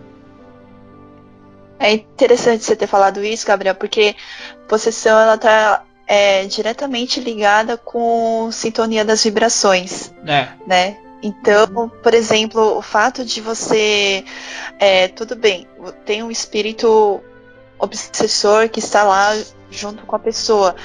É 1.80 1.94
interessante 1.94 2.64
você 2.64 2.76
ter 2.76 2.88
falado 2.88 3.24
isso, 3.24 3.46
Gabriel, 3.46 3.76
porque 3.76 4.16
possessão 4.68 5.20
ela 5.20 5.38
tá 5.38 5.84
é, 6.08 6.46
diretamente 6.46 7.20
ligada 7.20 7.78
com 7.78 8.50
sintonia 8.52 9.06
das 9.06 9.24
vibrações, 9.24 10.12
é. 10.26 10.48
né? 10.66 10.98
Então, 11.22 11.92
por 12.02 12.14
exemplo, 12.14 12.78
o 12.78 12.82
fato 12.82 13.26
de 13.26 13.42
você, 13.42 14.24
é, 14.80 15.08
tudo 15.08 15.36
bem, 15.36 15.68
tem 16.06 16.22
um 16.22 16.30
espírito 16.30 17.22
obsessor 17.80 18.70
que 18.70 18.80
está 18.80 19.04
lá 19.04 19.38
junto 19.70 20.06
com 20.06 20.16
a 20.16 20.20
pessoa. 20.20 20.76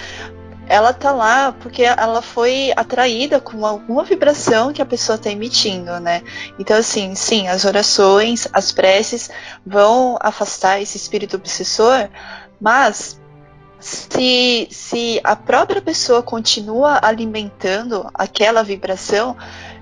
Ela 0.68 0.92
tá 0.92 1.11
lá 1.12 1.52
porque 1.52 1.82
ela 1.82 2.22
foi 2.22 2.72
atraída 2.76 3.40
com 3.40 3.66
alguma 3.66 4.04
vibração 4.04 4.72
que 4.72 4.80
a 4.80 4.87
pessoa 4.87 5.16
está 5.16 5.28
emitindo, 5.30 5.99
né? 6.00 6.22
Então, 6.58 6.76
assim, 6.76 7.14
sim, 7.14 7.49
as 7.49 7.64
orações, 7.64 8.49
as 8.52 8.72
preces 8.72 9.28
vão 9.66 10.16
afastar 10.20 10.80
esse 10.80 10.96
espírito 10.96 11.37
obsessor, 11.37 12.08
mas 12.61 13.20
se, 13.80 14.68
se 14.70 15.20
a 15.25 15.34
própria 15.34 15.82
pessoa 15.82 16.22
continua 16.22 17.00
alimentando 17.02 18.08
aquela 18.14 18.62
vibração, 18.62 19.37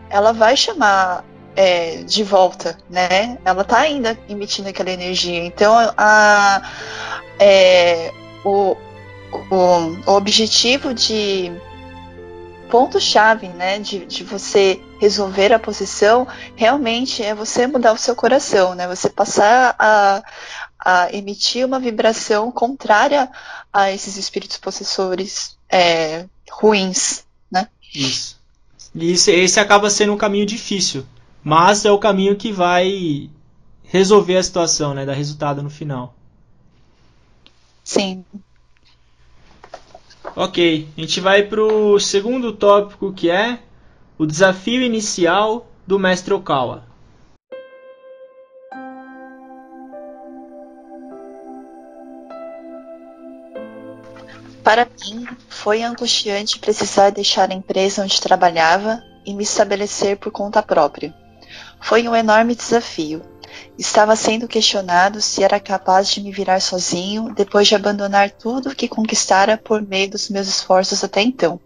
ela 0.09 0.33
vai 0.33 0.57
chamar 0.57 1.25
é, 1.57 2.02
de 2.02 2.23
volta, 2.23 2.78
né? 2.88 3.38
Ela 3.45 3.64
tá 3.64 3.78
ainda 3.80 4.19
emitindo 4.28 4.69
aquela 4.69 4.90
energia. 4.90 5.45
Então, 5.45 5.75
a, 5.97 6.62
é, 7.38 8.12
o, 8.45 8.76
o, 9.50 9.57
o 10.07 10.12
objetivo 10.12 10.95
de 10.95 11.52
ponto-chave, 12.71 13.49
né, 13.49 13.80
de, 13.80 14.07
de 14.07 14.23
você 14.23 14.80
resolver 15.00 15.52
a 15.52 15.59
posição, 15.59 16.26
realmente 16.54 17.23
é 17.23 17.35
você 17.35 17.66
mudar 17.66 17.92
o 17.92 17.99
seu 17.99 18.14
coração, 18.14 18.76
né, 18.76 18.87
você 18.87 19.11
passar 19.11 19.75
a, 19.76 20.23
a 20.78 21.12
emitir 21.12 21.66
uma 21.66 21.80
vibração 21.80 22.50
contrária 22.52 23.28
a 23.73 23.90
esses 23.90 24.16
espíritos 24.16 24.57
possessores 24.57 25.57
é, 25.69 26.26
ruins, 26.50 27.25
né? 27.50 27.69
Isso. 27.92 28.38
E 28.95 29.12
esse, 29.12 29.33
esse 29.33 29.59
acaba 29.61 29.90
sendo 29.90 30.12
um 30.12 30.19
caminho 30.19 30.47
difícil, 30.47 31.04
mas 31.43 31.85
é 31.85 31.91
o 31.91 31.99
caminho 31.99 32.37
que 32.37 32.53
vai 32.53 33.31
resolver 33.85 34.37
a 34.37 34.43
situação, 34.43 34.95
né, 34.95 35.05
dar 35.05 35.15
resultado 35.15 35.63
no 35.63 35.71
final. 35.71 36.15
Sim. 37.83 38.25
Ok, 40.37 40.89
a 40.97 41.01
gente 41.01 41.21
vai 41.21 41.43
para 41.43 41.63
o 41.63 41.99
segundo 41.99 42.53
tópico 42.53 43.13
que 43.13 43.31
é 43.31 43.59
o 44.17 44.25
desafio 44.25 44.83
inicial 44.83 45.67
do 45.87 45.99
mestre 45.99 46.33
Okawa. 46.33 46.85
Para 54.63 54.87
mim, 55.03 55.27
foi 55.49 55.83
angustiante 55.83 56.59
precisar 56.59 57.11
deixar 57.11 57.51
a 57.51 57.55
empresa 57.55 58.03
onde 58.03 58.21
trabalhava 58.21 59.03
e 59.27 59.35
me 59.35 59.43
estabelecer 59.43 60.17
por 60.19 60.31
conta 60.31 60.63
própria. 60.63 61.20
Foi 61.81 62.07
um 62.07 62.15
enorme 62.15 62.55
desafio, 62.55 63.23
Estava 63.79 64.15
sendo 64.15 64.47
questionado 64.47 65.21
se 65.21 65.43
era 65.43 65.59
capaz 65.59 66.09
de 66.09 66.21
me 66.21 66.31
virar 66.31 66.61
sozinho 66.61 67.33
depois 67.35 67.67
de 67.67 67.75
abandonar 67.75 68.31
tudo 68.31 68.75
que 68.75 68.89
conquistara 68.89 69.57
por 69.57 69.81
meio 69.81 70.11
dos 70.11 70.29
meus 70.29 70.47
esforços 70.49 71.03
até 71.03 71.23
então. 71.23 71.59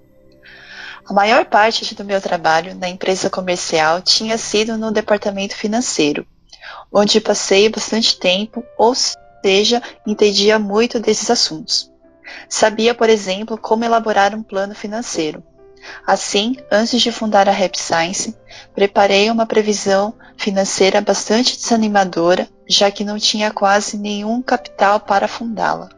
A 1.06 1.12
maior 1.12 1.44
parte 1.44 1.94
do 1.94 2.04
meu 2.04 2.20
trabalho 2.20 2.74
na 2.74 2.88
empresa 2.88 3.28
comercial 3.28 4.00
tinha 4.00 4.38
sido 4.38 4.78
no 4.78 4.90
departamento 4.90 5.56
financeiro, 5.56 6.26
onde 6.92 7.20
passei 7.20 7.68
bastante 7.68 8.18
tempo, 8.18 8.64
ou 8.78 8.94
seja, 8.94 9.82
entendia 10.06 10.58
muito 10.58 10.98
desses 10.98 11.30
assuntos. 11.30 11.90
Sabia, 12.48 12.94
por 12.94 13.10
exemplo, 13.10 13.58
como 13.58 13.84
elaborar 13.84 14.34
um 14.34 14.42
plano 14.42 14.74
financeiro, 14.74 15.42
Assim, 16.06 16.56
antes 16.70 17.00
de 17.00 17.12
fundar 17.12 17.48
a 17.48 17.52
Rap 17.52 17.78
Science, 17.78 18.36
preparei 18.74 19.30
uma 19.30 19.46
previsão 19.46 20.14
financeira 20.36 21.00
bastante 21.00 21.56
desanimadora, 21.56 22.48
já 22.68 22.90
que 22.90 23.04
não 23.04 23.18
tinha 23.18 23.50
quase 23.50 23.96
nenhum 23.96 24.42
capital 24.42 25.00
para 25.00 25.28
fundá-la. 25.28 25.88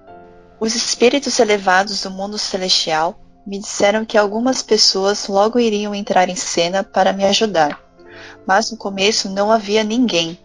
Os 0.58 0.74
espíritos 0.74 1.38
elevados 1.38 2.02
do 2.02 2.10
mundo 2.10 2.38
celestial 2.38 3.18
me 3.46 3.58
disseram 3.58 4.04
que 4.04 4.18
algumas 4.18 4.62
pessoas 4.62 5.28
logo 5.28 5.58
iriam 5.58 5.94
entrar 5.94 6.28
em 6.28 6.34
cena 6.34 6.82
para 6.82 7.12
me 7.12 7.24
ajudar, 7.24 7.78
mas 8.46 8.70
no 8.70 8.76
começo 8.76 9.28
não 9.28 9.52
havia 9.52 9.84
ninguém. 9.84 10.38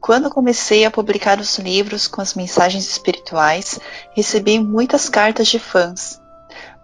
Quando 0.00 0.30
comecei 0.30 0.84
a 0.84 0.90
publicar 0.90 1.40
os 1.40 1.58
livros 1.58 2.06
com 2.06 2.20
as 2.20 2.34
mensagens 2.34 2.88
espirituais, 2.88 3.78
recebi 4.14 4.58
muitas 4.58 5.08
cartas 5.08 5.48
de 5.48 5.58
fãs, 5.58 6.19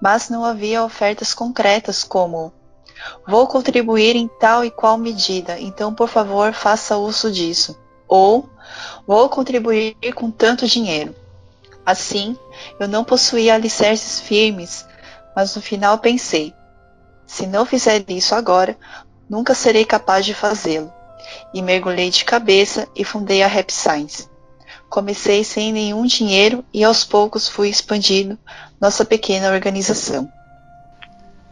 mas 0.00 0.28
não 0.28 0.44
havia 0.44 0.82
ofertas 0.82 1.32
concretas 1.34 2.04
como 2.04 2.52
vou 3.26 3.46
contribuir 3.46 4.16
em 4.16 4.28
tal 4.28 4.64
e 4.64 4.70
qual 4.70 4.96
medida, 4.98 5.58
então 5.60 5.94
por 5.94 6.08
favor 6.08 6.52
faça 6.52 6.96
uso 6.96 7.30
disso. 7.30 7.78
Ou 8.08 8.48
vou 9.06 9.28
contribuir 9.28 9.96
com 10.14 10.30
tanto 10.30 10.66
dinheiro. 10.66 11.14
Assim, 11.84 12.36
eu 12.78 12.88
não 12.88 13.04
possuía 13.04 13.54
alicerces 13.54 14.20
firmes, 14.20 14.86
mas 15.34 15.54
no 15.54 15.62
final 15.62 15.98
pensei: 15.98 16.54
se 17.26 17.46
não 17.46 17.64
fizer 17.64 18.04
isso 18.08 18.34
agora, 18.34 18.76
nunca 19.28 19.54
serei 19.54 19.84
capaz 19.84 20.24
de 20.24 20.34
fazê-lo. 20.34 20.92
E 21.52 21.60
mergulhei 21.60 22.10
de 22.10 22.24
cabeça 22.24 22.86
e 22.94 23.04
fundei 23.04 23.42
a 23.42 23.46
Rap 23.48 23.72
Science. 23.72 24.28
Comecei 24.96 25.44
sem 25.44 25.74
nenhum 25.74 26.06
dinheiro 26.06 26.64
e 26.72 26.82
aos 26.82 27.04
poucos 27.04 27.50
fui 27.50 27.68
expandindo 27.68 28.38
nossa 28.80 29.04
pequena 29.04 29.52
organização. 29.52 30.26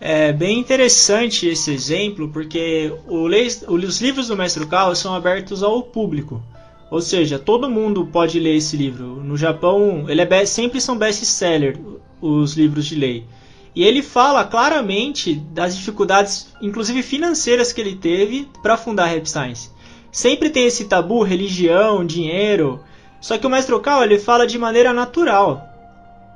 É 0.01 0.33
bem 0.33 0.59
interessante 0.59 1.47
esse 1.47 1.71
exemplo 1.71 2.31
porque 2.31 2.91
os 3.07 4.01
livros 4.01 4.29
do 4.29 4.37
Mestre 4.37 4.65
Carlos 4.65 4.99
são 4.99 5.15
abertos 5.15 5.63
ao 5.63 5.83
público. 5.83 6.43
Ou 6.91 7.03
seja, 7.03 7.39
todo 7.39 7.69
mundo 7.69 8.07
pode 8.07 8.41
ler 8.41 8.57
esse 8.57 8.79
livro. 8.79 9.23
No 9.23 9.37
Japão, 9.37 10.07
ele 10.09 10.23
é 10.23 10.47
sempre 10.47 10.81
são 10.81 10.97
best-seller 10.97 11.79
os 12.23 12.55
livros 12.55 12.87
de 12.87 12.95
lei. 12.95 13.27
E 13.75 13.85
ele 13.85 14.01
fala 14.01 14.43
claramente 14.47 15.35
das 15.35 15.77
dificuldades, 15.77 16.47
inclusive 16.63 17.03
financeiras, 17.03 17.75
que 17.75 17.81
ele 17.83 17.95
teve 17.95 18.49
para 18.63 18.79
fundar 18.79 19.05
a 19.05 19.09
Rap 19.09 19.29
Science. 19.29 19.69
Sempre 20.11 20.49
tem 20.49 20.65
esse 20.65 20.87
tabu, 20.87 21.23
religião, 21.23 22.07
dinheiro. 22.07 22.81
Só 23.25 23.39
que 23.39 23.47
o 23.47 23.51
Mestre 23.51 23.75
Okal 23.75 24.05
ele 24.05 24.19
fala 24.19 24.47
de 24.47 24.59
maneira 24.59 24.93
natural. 24.93 25.67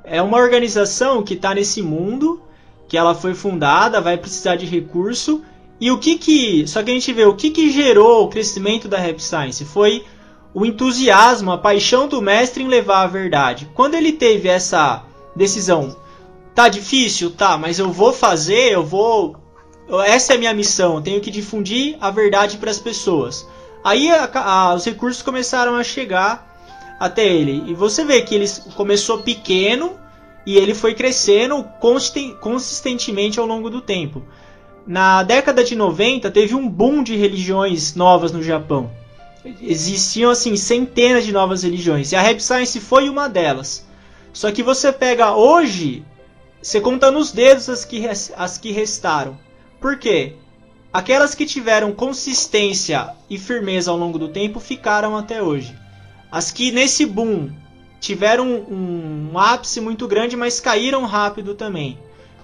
É 0.02 0.23
uma 0.23 0.38
organização 0.38 1.23
que 1.23 1.35
está 1.35 1.54
nesse 1.54 1.83
mundo, 1.83 2.40
que 2.88 2.97
ela 2.97 3.14
foi 3.14 3.35
fundada, 3.35 4.00
vai 4.00 4.16
precisar 4.16 4.57
de 4.57 4.64
recurso. 4.64 5.42
E 5.78 5.90
o 5.90 5.99
que 5.99 6.16
que. 6.16 6.66
Só 6.66 6.83
que 6.83 6.90
a 6.90 6.95
gente 6.95 7.12
vê 7.12 7.26
o 7.26 7.37
que 7.37 7.50
que 7.50 7.71
gerou 7.71 8.25
o 8.25 8.28
crescimento 8.28 8.88
da 8.88 8.97
Rap 8.97 9.23
Science 9.23 9.66
foi 9.66 10.02
o 10.54 10.64
entusiasmo, 10.64 11.52
a 11.52 11.59
paixão 11.59 12.09
do 12.09 12.23
mestre 12.23 12.64
em 12.64 12.68
levar 12.68 13.02
a 13.02 13.07
verdade. 13.07 13.68
Quando 13.75 13.95
ele 13.95 14.12
teve 14.12 14.49
essa 14.49 15.02
decisão, 15.37 15.95
tá 16.54 16.71
difícil, 16.71 17.30
tá, 17.33 17.59
mas 17.59 17.78
eu 17.78 17.92
vou 17.92 18.14
fazer, 18.14 18.73
eu 18.73 18.83
vou. 18.83 19.37
Essa 20.07 20.33
é 20.33 20.37
a 20.37 20.38
minha 20.38 20.54
missão, 20.54 20.95
eu 20.95 21.02
tenho 21.02 21.21
que 21.21 21.30
difundir 21.30 21.99
a 22.00 22.11
verdade 22.11 22.57
para 22.57 22.71
as 22.71 22.78
pessoas. 22.78 23.47
Aí 23.85 24.11
a, 24.11 24.30
a, 24.33 24.75
os 24.75 24.87
recursos 24.87 25.21
começaram 25.21 25.75
a 25.75 25.85
chegar 25.85 26.47
até 26.98 27.26
ele. 27.26 27.64
E 27.70 27.74
você 27.74 28.04
vê 28.04 28.22
que 28.22 28.34
ele 28.34 28.46
começou 28.74 29.18
pequeno 29.22 29.98
e 30.44 30.56
ele 30.56 30.74
foi 30.74 30.94
crescendo 30.94 31.64
consistentemente 32.40 33.38
ao 33.38 33.46
longo 33.46 33.70
do 33.70 33.80
tempo. 33.80 34.22
Na 34.86 35.22
década 35.22 35.62
de 35.62 35.76
90 35.76 36.30
teve 36.30 36.54
um 36.54 36.68
boom 36.68 37.02
de 37.02 37.14
religiões 37.16 37.94
novas 37.94 38.32
no 38.32 38.42
Japão. 38.42 38.90
Existiam 39.60 40.30
assim 40.30 40.56
centenas 40.56 41.24
de 41.24 41.32
novas 41.32 41.62
religiões 41.62 42.10
e 42.12 42.16
a 42.16 42.22
Rap 42.22 42.40
Science 42.40 42.80
foi 42.80 43.08
uma 43.08 43.28
delas. 43.28 43.86
Só 44.32 44.50
que 44.50 44.62
você 44.62 44.92
pega 44.92 45.34
hoje, 45.34 46.04
você 46.62 46.80
conta 46.80 47.10
nos 47.10 47.32
dedos 47.32 47.68
as 47.68 47.84
que, 47.84 48.06
as 48.08 48.58
que 48.58 48.72
restaram. 48.72 49.38
Por 49.80 49.98
quê? 49.98 50.34
Aquelas 50.92 51.34
que 51.34 51.44
tiveram 51.44 51.92
consistência 51.92 53.10
e 53.28 53.38
firmeza 53.38 53.90
ao 53.90 53.96
longo 53.96 54.18
do 54.18 54.28
tempo 54.28 54.58
ficaram 54.58 55.16
até 55.16 55.42
hoje. 55.42 55.76
As 56.30 56.50
que 56.50 56.70
nesse 56.70 57.06
boom 57.06 57.50
tiveram 58.00 58.47
um, 58.47 59.30
um 59.32 59.38
ápice 59.38 59.80
muito 59.80 60.06
grande, 60.06 60.37
mas 60.37 60.61
caíram 60.61 61.04
rápido 61.04 61.54
também. 61.54 61.99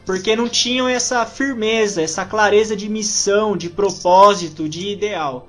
Porque 0.07 0.35
não 0.37 0.49
tinham 0.49 0.89
essa 0.89 1.25
firmeza, 1.25 2.03
essa 2.03 2.25
clareza 2.25 2.77
de 2.77 2.89
missão, 2.89 3.57
de 3.57 3.71
propósito, 3.71 4.69
de 4.69 4.89
ideal. 4.89 5.49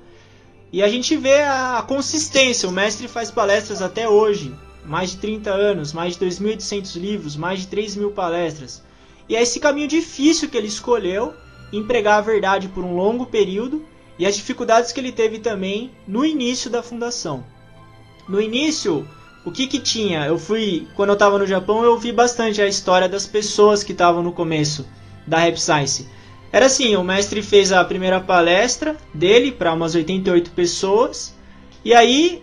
E 0.72 0.82
a 0.82 0.88
gente 0.88 1.16
vê 1.16 1.42
a, 1.42 1.82
consistência. 1.86 2.68
O 2.68 2.72
mestre 2.72 3.08
faz 3.08 3.30
palestras 3.30 3.80
até 3.80 4.08
hoje, 4.08 4.54
mais 4.84 5.10
de 5.10 5.18
30 5.18 5.50
anos, 5.50 5.92
mais 5.92 6.16
de 6.16 6.26
2.800 6.26 7.00
livros, 7.00 7.36
mais 7.36 7.60
de 7.60 7.68
3 7.68 7.96
mil 7.96 8.10
palestras. 8.10 8.82
E 9.28 9.34
é 9.34 9.42
esse 9.42 9.58
caminho 9.58 9.88
difícil 9.88 10.48
que 10.48 10.56
ele 10.56 10.68
escolheu, 10.68 11.34
empregar 11.72 12.18
a 12.18 12.22
verdade 12.22 12.68
por 12.68 12.84
um 12.84 12.94
longo 12.94 13.26
período 13.26 13.84
e 14.18 14.26
as 14.26 14.36
dificuldades 14.36 14.92
que 14.92 15.00
ele 15.00 15.12
teve 15.12 15.38
também 15.38 15.90
no 16.06 16.24
início 16.24 16.70
da 16.70 16.82
fundação. 16.82 17.44
No 18.28 18.40
início, 18.40 19.06
o 19.44 19.52
que 19.52 19.66
que 19.66 19.78
tinha? 19.78 20.26
Eu 20.26 20.38
fui, 20.38 20.88
quando 20.96 21.10
eu 21.10 21.14
estava 21.14 21.38
no 21.38 21.46
Japão, 21.46 21.84
eu 21.84 21.96
vi 21.96 22.10
bastante 22.10 22.60
a 22.60 22.66
história 22.66 23.08
das 23.08 23.26
pessoas 23.26 23.84
que 23.84 23.92
estavam 23.92 24.22
no 24.22 24.32
começo 24.32 24.84
da 25.26 25.38
Rap 25.38 25.60
Science. 25.60 26.08
Era 26.52 26.66
assim, 26.66 26.96
o 26.96 27.04
mestre 27.04 27.42
fez 27.42 27.70
a 27.70 27.84
primeira 27.84 28.20
palestra 28.20 28.96
dele 29.14 29.52
para 29.52 29.72
umas 29.72 29.94
88 29.94 30.50
pessoas, 30.50 31.34
e 31.84 31.94
aí 31.94 32.42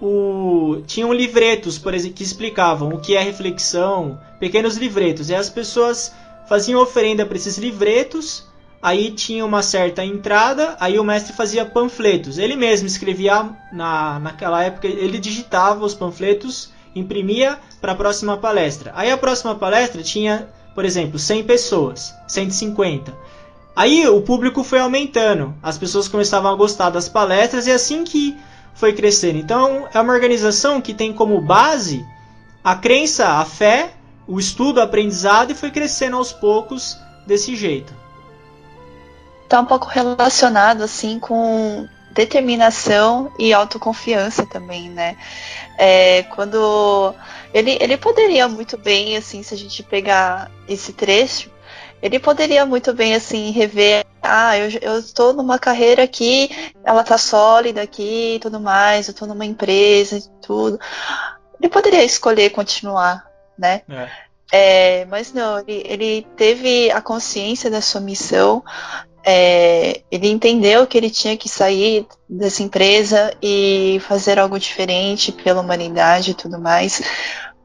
o... 0.00 0.82
tinham 0.86 1.12
livretos, 1.12 1.78
por 1.78 1.94
exemplo, 1.94 2.16
que 2.16 2.22
explicavam 2.22 2.90
o 2.90 3.00
que 3.00 3.16
é 3.16 3.22
reflexão, 3.22 4.20
pequenos 4.38 4.76
livretos, 4.76 5.30
e 5.30 5.34
as 5.34 5.48
pessoas 5.48 6.12
faziam 6.48 6.82
oferenda 6.82 7.24
para 7.24 7.36
esses 7.36 7.56
livretos 7.56 8.46
aí 8.84 9.10
tinha 9.12 9.46
uma 9.46 9.62
certa 9.62 10.04
entrada, 10.04 10.76
aí 10.78 10.98
o 10.98 11.04
mestre 11.04 11.32
fazia 11.32 11.64
panfletos. 11.64 12.36
Ele 12.36 12.54
mesmo 12.54 12.86
escrevia 12.86 13.48
na, 13.72 14.18
naquela 14.18 14.62
época, 14.62 14.86
ele 14.86 15.18
digitava 15.18 15.86
os 15.86 15.94
panfletos, 15.94 16.70
imprimia 16.94 17.58
para 17.80 17.92
a 17.92 17.94
próxima 17.94 18.36
palestra. 18.36 18.92
Aí 18.94 19.10
a 19.10 19.16
próxima 19.16 19.54
palestra 19.54 20.02
tinha, 20.02 20.50
por 20.74 20.84
exemplo, 20.84 21.18
100 21.18 21.44
pessoas, 21.44 22.14
150. 22.28 23.16
Aí 23.74 24.06
o 24.06 24.20
público 24.20 24.62
foi 24.62 24.80
aumentando, 24.80 25.54
as 25.62 25.78
pessoas 25.78 26.06
começavam 26.06 26.52
a 26.52 26.54
gostar 26.54 26.90
das 26.90 27.08
palestras 27.08 27.66
e 27.66 27.70
é 27.70 27.74
assim 27.74 28.04
que 28.04 28.36
foi 28.74 28.92
crescendo. 28.92 29.38
Então 29.38 29.88
é 29.94 29.98
uma 29.98 30.12
organização 30.12 30.82
que 30.82 30.92
tem 30.92 31.10
como 31.10 31.40
base 31.40 32.04
a 32.62 32.76
crença, 32.76 33.28
a 33.28 33.46
fé, 33.46 33.94
o 34.28 34.38
estudo, 34.38 34.76
o 34.76 34.82
aprendizado 34.82 35.52
e 35.52 35.54
foi 35.54 35.70
crescendo 35.70 36.18
aos 36.18 36.34
poucos 36.34 36.98
desse 37.26 37.56
jeito 37.56 38.03
tá 39.54 39.60
um 39.60 39.66
pouco 39.66 39.86
relacionado 39.86 40.82
assim 40.82 41.20
com 41.20 41.88
determinação 42.10 43.32
e 43.38 43.52
autoconfiança 43.52 44.44
também, 44.46 44.88
né? 44.88 45.16
É, 45.78 46.24
quando 46.34 47.14
ele, 47.52 47.76
ele 47.80 47.96
poderia 47.96 48.48
muito 48.48 48.76
bem, 48.76 49.16
assim, 49.16 49.42
se 49.42 49.54
a 49.54 49.56
gente 49.56 49.82
pegar 49.82 50.50
esse 50.68 50.92
trecho, 50.92 51.50
ele 52.02 52.18
poderia 52.18 52.66
muito 52.66 52.92
bem, 52.92 53.14
assim, 53.14 53.50
rever, 53.50 54.04
ah, 54.22 54.56
eu, 54.58 54.70
eu 54.80 54.98
estou 54.98 55.32
numa 55.32 55.58
carreira 55.58 56.02
aqui, 56.02 56.50
ela 56.84 57.02
tá 57.02 57.16
sólida 57.16 57.82
aqui 57.82 58.36
e 58.36 58.40
tudo 58.40 58.60
mais, 58.60 59.08
eu 59.08 59.14
tô 59.14 59.26
numa 59.26 59.44
empresa 59.44 60.18
e 60.18 60.22
tudo. 60.40 60.78
Ele 61.60 61.68
poderia 61.68 62.04
escolher 62.04 62.50
continuar, 62.50 63.24
né? 63.58 63.82
É. 63.88 64.08
É, 64.52 65.04
mas 65.06 65.32
não, 65.32 65.58
ele, 65.60 65.82
ele, 65.84 66.26
teve 66.36 66.90
a 66.90 67.00
consciência 67.00 67.70
da 67.70 67.80
sua 67.80 68.00
missão, 68.00 68.62
é, 69.24 70.02
ele 70.10 70.28
entendeu 70.28 70.86
que 70.86 70.98
ele 70.98 71.08
tinha 71.08 71.36
que 71.36 71.48
sair 71.48 72.06
dessa 72.28 72.62
empresa 72.62 73.34
e 73.42 73.98
fazer 74.06 74.38
algo 74.38 74.58
diferente 74.58 75.32
pela 75.32 75.62
humanidade 75.62 76.32
e 76.32 76.34
tudo 76.34 76.60
mais. 76.60 77.00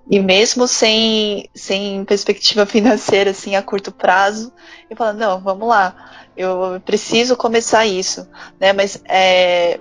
E 0.09 0.19
mesmo 0.19 0.67
sem, 0.67 1.49
sem 1.53 2.05
perspectiva 2.05 2.65
financeira 2.67 3.31
assim 3.31 3.55
a 3.55 3.61
curto 3.61 3.91
prazo, 3.91 4.51
ele 4.89 4.97
falou, 4.97 5.13
não, 5.13 5.39
vamos 5.41 5.67
lá, 5.67 6.27
eu 6.35 6.81
preciso 6.85 7.35
começar 7.35 7.85
isso, 7.85 8.27
né? 8.59 8.71
Mas 8.71 9.01
é, 9.05 9.79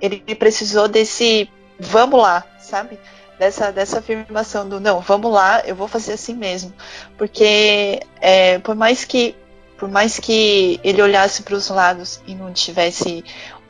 ele 0.00 0.34
precisou 0.34 0.88
desse 0.88 1.48
vamos 1.78 2.20
lá, 2.20 2.44
sabe? 2.58 2.98
Dessa, 3.38 3.70
dessa 3.70 4.00
afirmação 4.00 4.68
do 4.68 4.80
não, 4.80 5.00
vamos 5.00 5.30
lá, 5.30 5.62
eu 5.64 5.76
vou 5.76 5.86
fazer 5.86 6.14
assim 6.14 6.34
mesmo. 6.34 6.72
Porque 7.16 8.00
é, 8.20 8.58
por 8.58 8.74
mais 8.74 9.04
que 9.04 9.36
por 9.78 9.88
mais 9.88 10.18
que 10.18 10.80
ele 10.82 11.00
olhasse 11.00 11.42
para 11.42 11.54
os 11.54 11.68
lados 11.68 12.20
e 12.26 12.34
não 12.34 12.52
tivesse 12.52 13.24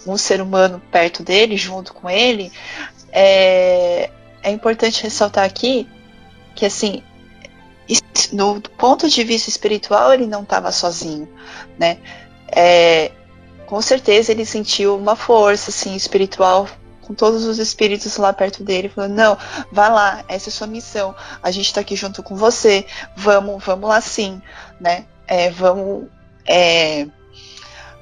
um 0.07 0.17
ser 0.17 0.41
humano 0.41 0.83
perto 0.91 1.23
dele, 1.23 1.57
junto 1.57 1.93
com 1.93 2.09
ele, 2.09 2.51
é, 3.13 4.11
é 4.43 4.51
importante 4.51 5.03
ressaltar 5.03 5.45
aqui 5.45 5.87
que, 6.55 6.65
assim, 6.65 7.03
no 8.33 8.61
ponto 8.61 9.09
de 9.09 9.23
vista 9.23 9.51
espiritual, 9.51 10.13
ele 10.13 10.27
não 10.27 10.43
estava 10.43 10.73
sozinho, 10.73 11.29
né? 11.79 11.99
É, 12.51 13.13
com 13.67 13.81
certeza 13.83 14.33
ele 14.33 14.47
sentiu 14.47 14.97
uma 14.97 15.15
força, 15.15 15.71
assim, 15.71 15.95
espiritual 15.95 16.67
com 17.03 17.15
todos 17.15 17.45
os 17.45 17.59
espíritos 17.59 18.17
lá 18.17 18.33
perto 18.33 18.65
dele, 18.65 18.89
falando: 18.89 19.15
não, 19.15 19.39
vá 19.71 19.89
lá, 19.89 20.25
essa 20.27 20.49
é 20.49 20.51
a 20.51 20.53
sua 20.53 20.67
missão, 20.67 21.15
a 21.43 21.51
gente 21.51 21.67
está 21.67 21.81
aqui 21.81 21.95
junto 21.97 22.23
com 22.23 22.35
você, 22.35 22.87
vamos, 23.17 23.63
vamos 23.65 23.89
lá 23.89 24.01
sim, 24.01 24.41
né? 24.81 25.05
É, 25.29 25.51
vamos 25.51 26.09
é, 26.47 27.07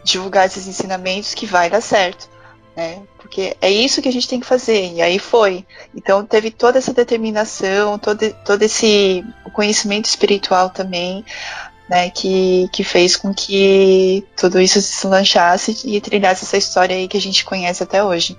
divulgar 0.05 0.47
esses 0.47 0.67
ensinamentos 0.67 1.35
que 1.35 1.45
vai 1.45 1.69
dar 1.69 1.81
certo. 1.81 2.29
Né? 2.77 3.03
Porque 3.19 3.57
é 3.61 3.71
isso 3.71 4.01
que 4.01 4.09
a 4.09 4.13
gente 4.13 4.29
tem 4.29 4.39
que 4.39 4.47
fazer. 4.47 4.93
E 4.93 5.03
aí 5.03 5.19
foi. 5.19 5.67
Então 5.95 6.25
teve 6.25 6.51
toda 6.51 6.79
essa 6.79 6.93
determinação, 6.93 7.99
todo, 7.99 8.33
todo 8.45 8.63
esse 8.63 9.25
conhecimento 9.53 10.05
espiritual 10.05 10.71
também, 10.71 11.25
né? 11.89 12.11
Que, 12.11 12.69
que 12.73 12.85
fez 12.85 13.17
com 13.17 13.35
que 13.35 14.25
tudo 14.37 14.61
isso 14.61 14.81
se 14.81 15.07
lanchasse 15.07 15.77
e 15.85 16.01
trilhasse 16.01 16.45
essa 16.45 16.57
história 16.57 16.95
aí 16.95 17.09
que 17.09 17.17
a 17.17 17.21
gente 17.21 17.45
conhece 17.45 17.83
até 17.83 18.05
hoje. 18.05 18.37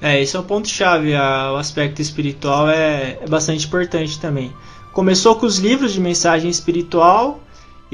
É, 0.00 0.20
esse 0.20 0.36
é 0.36 0.38
um 0.38 0.44
ponto-chave. 0.44 1.14
O 1.14 1.56
aspecto 1.56 2.02
espiritual 2.02 2.68
é, 2.68 3.18
é 3.22 3.26
bastante 3.26 3.66
importante 3.66 4.20
também. 4.20 4.52
Começou 4.92 5.34
com 5.36 5.46
os 5.46 5.58
livros 5.58 5.92
de 5.92 6.00
mensagem 6.00 6.50
espiritual 6.50 7.40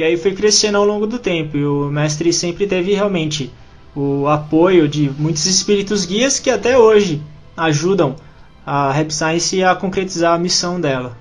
e 0.00 0.02
aí 0.02 0.16
foi 0.16 0.34
crescendo 0.34 0.78
ao 0.78 0.84
longo 0.84 1.06
do 1.06 1.18
tempo. 1.18 1.58
E 1.58 1.64
o 1.64 1.90
mestre 1.90 2.32
sempre 2.32 2.66
teve 2.66 2.94
realmente 2.94 3.52
o 3.94 4.26
apoio 4.26 4.88
de 4.88 5.10
muitos 5.10 5.44
espíritos 5.44 6.06
guias 6.06 6.38
que 6.38 6.48
até 6.48 6.78
hoje 6.78 7.22
ajudam 7.54 8.16
a 8.64 8.90
Rap 8.90 9.10
Science 9.10 9.62
a 9.62 9.74
concretizar 9.74 10.34
a 10.34 10.38
missão 10.38 10.80
dela. 10.80 11.18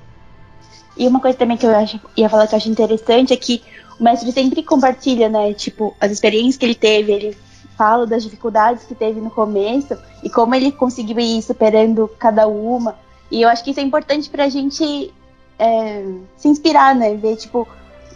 E 0.96 1.06
uma 1.08 1.20
coisa 1.20 1.38
também 1.38 1.58
que 1.58 1.66
eu 1.66 1.76
acho, 1.76 2.00
ia 2.16 2.30
falar 2.30 2.48
que 2.48 2.56
eu 2.56 2.58
acho 2.58 2.70
interessante 2.70 3.34
é 3.34 3.38
que 3.38 3.62
o 4.00 4.04
mestre 4.04 4.32
sempre 4.32 4.64
compartilha, 4.64 5.28
né, 5.28 5.54
tipo, 5.54 5.94
as 6.00 6.12
experiências 6.12 6.56
que 6.56 6.66
ele 6.66 6.76
teve, 6.76 7.12
ele 7.12 7.38
fala 7.78 8.08
das 8.08 8.24
dificuldades 8.24 8.86
que 8.86 8.96
teve 8.96 9.20
no 9.20 9.30
começo 9.30 9.98
e 10.24 10.30
como 10.30 10.56
ele 10.56 10.72
conseguiu 10.72 11.20
ir 11.20 11.42
superando 11.42 12.10
cada 12.18 12.48
uma. 12.48 12.96
E 13.30 13.42
eu 13.42 13.50
acho 13.50 13.62
que 13.62 13.72
isso 13.72 13.80
é 13.82 13.84
importante 13.84 14.30
pra 14.30 14.48
gente 14.48 15.14
é, 15.58 16.06
se 16.38 16.48
inspirar, 16.48 16.96
né, 16.96 17.16
ver, 17.16 17.36
tipo, 17.36 17.68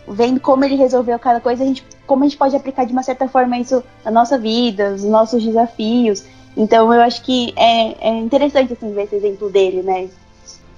vendo 0.07 0.39
como 0.39 0.63
ele 0.65 0.75
resolveu 0.75 1.17
cada 1.19 1.39
coisa, 1.39 1.63
a 1.63 1.67
gente, 1.67 1.83
como 2.05 2.23
a 2.23 2.27
gente 2.27 2.37
pode 2.37 2.55
aplicar 2.55 2.85
de 2.85 2.93
uma 2.93 3.03
certa 3.03 3.27
forma 3.27 3.57
isso 3.57 3.83
na 4.03 4.11
nossa 4.11 4.37
vida, 4.37 4.91
nos 4.91 5.03
nossos 5.03 5.43
desafios. 5.43 6.23
Então 6.55 6.93
eu 6.93 7.01
acho 7.01 7.23
que 7.23 7.53
é, 7.55 8.09
é 8.09 8.17
interessante 8.19 8.73
assim, 8.73 8.93
ver 8.93 9.03
esse 9.03 9.15
exemplo 9.15 9.49
dele, 9.49 9.81
né? 9.81 10.09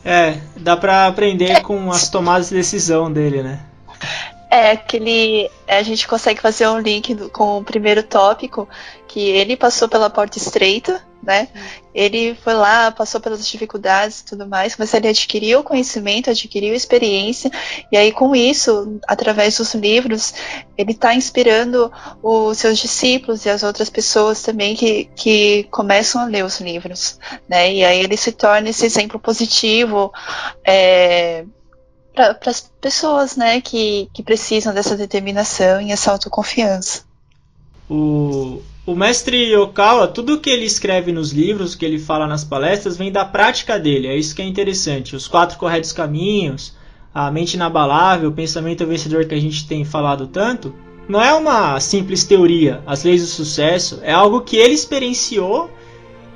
É, 0.04 0.38
dá 0.58 0.78
pra 0.78 1.08
aprender 1.08 1.62
com 1.62 1.92
as 1.92 2.10
tomadas 2.10 2.50
de 2.50 2.56
decisão 2.56 3.12
dele, 3.12 3.42
né? 3.42 3.60
É, 4.52 4.72
aquele. 4.72 5.50
A 5.68 5.82
gente 5.82 6.08
consegue 6.08 6.40
fazer 6.40 6.68
um 6.68 6.80
link 6.80 7.14
do, 7.16 7.30
com 7.30 7.58
o 7.58 7.64
primeiro 7.64 8.04
tópico, 8.04 8.70
que 9.08 9.20
ele 9.20 9.58
passou 9.58 9.90
pela 9.90 10.10
porta 10.10 10.38
estreita, 10.38 11.02
né? 11.22 11.48
Ele 11.94 12.36
foi 12.36 12.54
lá, 12.54 12.92
passou 12.92 13.20
pelas 13.20 13.48
dificuldades 13.48 14.20
e 14.20 14.26
tudo 14.26 14.48
mais, 14.48 14.76
mas 14.78 14.94
ele 14.94 15.08
adquiriu 15.08 15.64
conhecimento, 15.64 16.30
adquiriu 16.30 16.74
experiência, 16.74 17.50
e 17.92 17.98
aí 17.98 18.12
com 18.12 18.36
isso, 18.36 19.00
através 19.08 19.58
dos 19.58 19.74
livros, 19.74 20.34
ele 20.78 20.92
está 20.92 21.16
inspirando 21.16 21.92
os 22.22 22.58
seus 22.58 22.78
discípulos 22.78 23.46
e 23.46 23.50
as 23.50 23.64
outras 23.64 23.90
pessoas 23.90 24.42
também 24.42 24.76
que, 24.76 25.06
que 25.16 25.64
começam 25.72 26.22
a 26.22 26.26
ler 26.26 26.46
os 26.46 26.60
livros, 26.60 27.20
né? 27.48 27.74
E 27.74 27.84
aí 27.84 28.00
ele 28.00 28.18
se 28.18 28.32
torna 28.32 28.70
esse 28.70 28.86
exemplo 28.86 29.20
positivo. 29.20 30.12
É, 30.66 31.46
para 32.16 32.38
as 32.46 32.62
pessoas 32.80 33.36
né, 33.36 33.60
que, 33.60 34.10
que 34.14 34.24
precisam 34.24 34.74
dessa 34.74 34.96
determinação 34.96 35.82
e 35.82 35.92
essa 35.92 36.12
autoconfiança. 36.12 37.04
O, 37.90 38.62
o 38.86 38.96
mestre 38.96 39.52
Yokawa, 39.54 40.08
tudo 40.08 40.40
que 40.40 40.50
ele 40.50 40.66
escreve 40.66 41.12
nos 41.12 41.32
livros, 41.32 41.76
que 41.76 41.86
ele 41.86 42.00
fala 42.00 42.28
nas 42.28 42.44
palestras, 42.44 42.98
vem 42.98 43.12
da 43.12 43.26
prática 43.26 43.80
dele. 43.80 44.08
É 44.08 44.16
isso 44.16 44.36
que 44.36 44.42
é 44.42 44.46
interessante. 44.46 45.16
Os 45.16 45.28
quatro 45.28 45.58
corretos 45.58 45.92
caminhos, 45.92 46.74
a 47.14 47.32
mente 47.32 47.56
inabalável, 47.56 48.30
o 48.30 48.34
pensamento 48.34 48.86
vencedor 48.86 49.26
que 49.26 49.36
a 49.36 49.42
gente 49.42 49.68
tem 49.68 49.84
falado 49.84 50.28
tanto, 50.28 50.74
não 51.08 51.22
é 51.22 51.34
uma 51.34 51.80
simples 51.80 52.24
teoria, 52.24 52.82
as 52.86 53.04
leis 53.04 53.22
do 53.22 53.28
sucesso, 53.28 54.00
é 54.02 54.12
algo 54.12 54.42
que 54.42 54.58
ele 54.58 54.74
experienciou 54.74 55.70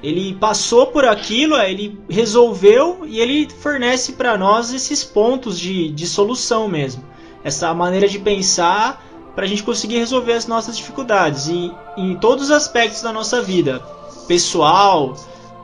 ele 0.02 0.34
passou 0.34 0.88
por 0.88 1.04
aquilo, 1.04 1.56
ele 1.58 2.00
resolveu 2.10 3.06
e 3.06 3.20
ele 3.20 3.50
fornece 3.50 4.14
para 4.14 4.38
nós 4.38 4.74
esses 4.74 5.04
pontos 5.04 5.60
de, 5.60 5.90
de 5.90 6.08
solução 6.08 6.68
mesmo. 6.68 7.04
Essa 7.44 7.74
maneira 7.74 8.08
de 8.08 8.18
pensar 8.18 9.06
para 9.36 9.46
a 9.46 9.48
gente 9.48 9.64
conseguir 9.64 9.98
resolver 9.98 10.34
as 10.34 10.48
nossas 10.48 10.78
dificuldades 10.78 11.48
e, 11.48 11.72
em 11.96 12.16
todos 12.16 12.46
os 12.46 12.52
aspectos 12.52 13.02
da 13.02 13.14
nossa 13.14 13.42
vida, 13.42 13.80
pessoal, 14.28 15.16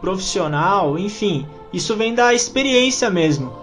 profissional, 0.01 0.97
enfim. 0.97 1.45
Isso 1.73 1.95
vem 1.95 2.13
da 2.13 2.34
experiência 2.34 3.10
mesmo 3.10 3.54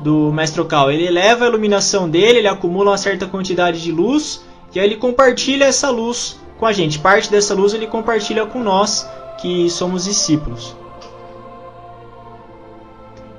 do 0.00 0.32
Mestre 0.32 0.64
Cal. 0.64 0.90
Ele 0.90 1.06
eleva 1.06 1.44
a 1.44 1.48
iluminação 1.48 2.08
dele, 2.08 2.38
ele 2.38 2.48
acumula 2.48 2.90
uma 2.90 2.98
certa 2.98 3.26
quantidade 3.26 3.80
de 3.80 3.92
luz 3.92 4.42
e 4.74 4.80
aí 4.80 4.86
ele 4.86 4.96
compartilha 4.96 5.64
essa 5.64 5.90
luz 5.90 6.38
com 6.58 6.66
a 6.66 6.72
gente. 6.72 6.98
Parte 6.98 7.30
dessa 7.30 7.54
luz 7.54 7.72
ele 7.72 7.86
compartilha 7.86 8.44
com 8.46 8.62
nós 8.62 9.08
que 9.40 9.70
somos 9.70 10.04
discípulos. 10.04 10.76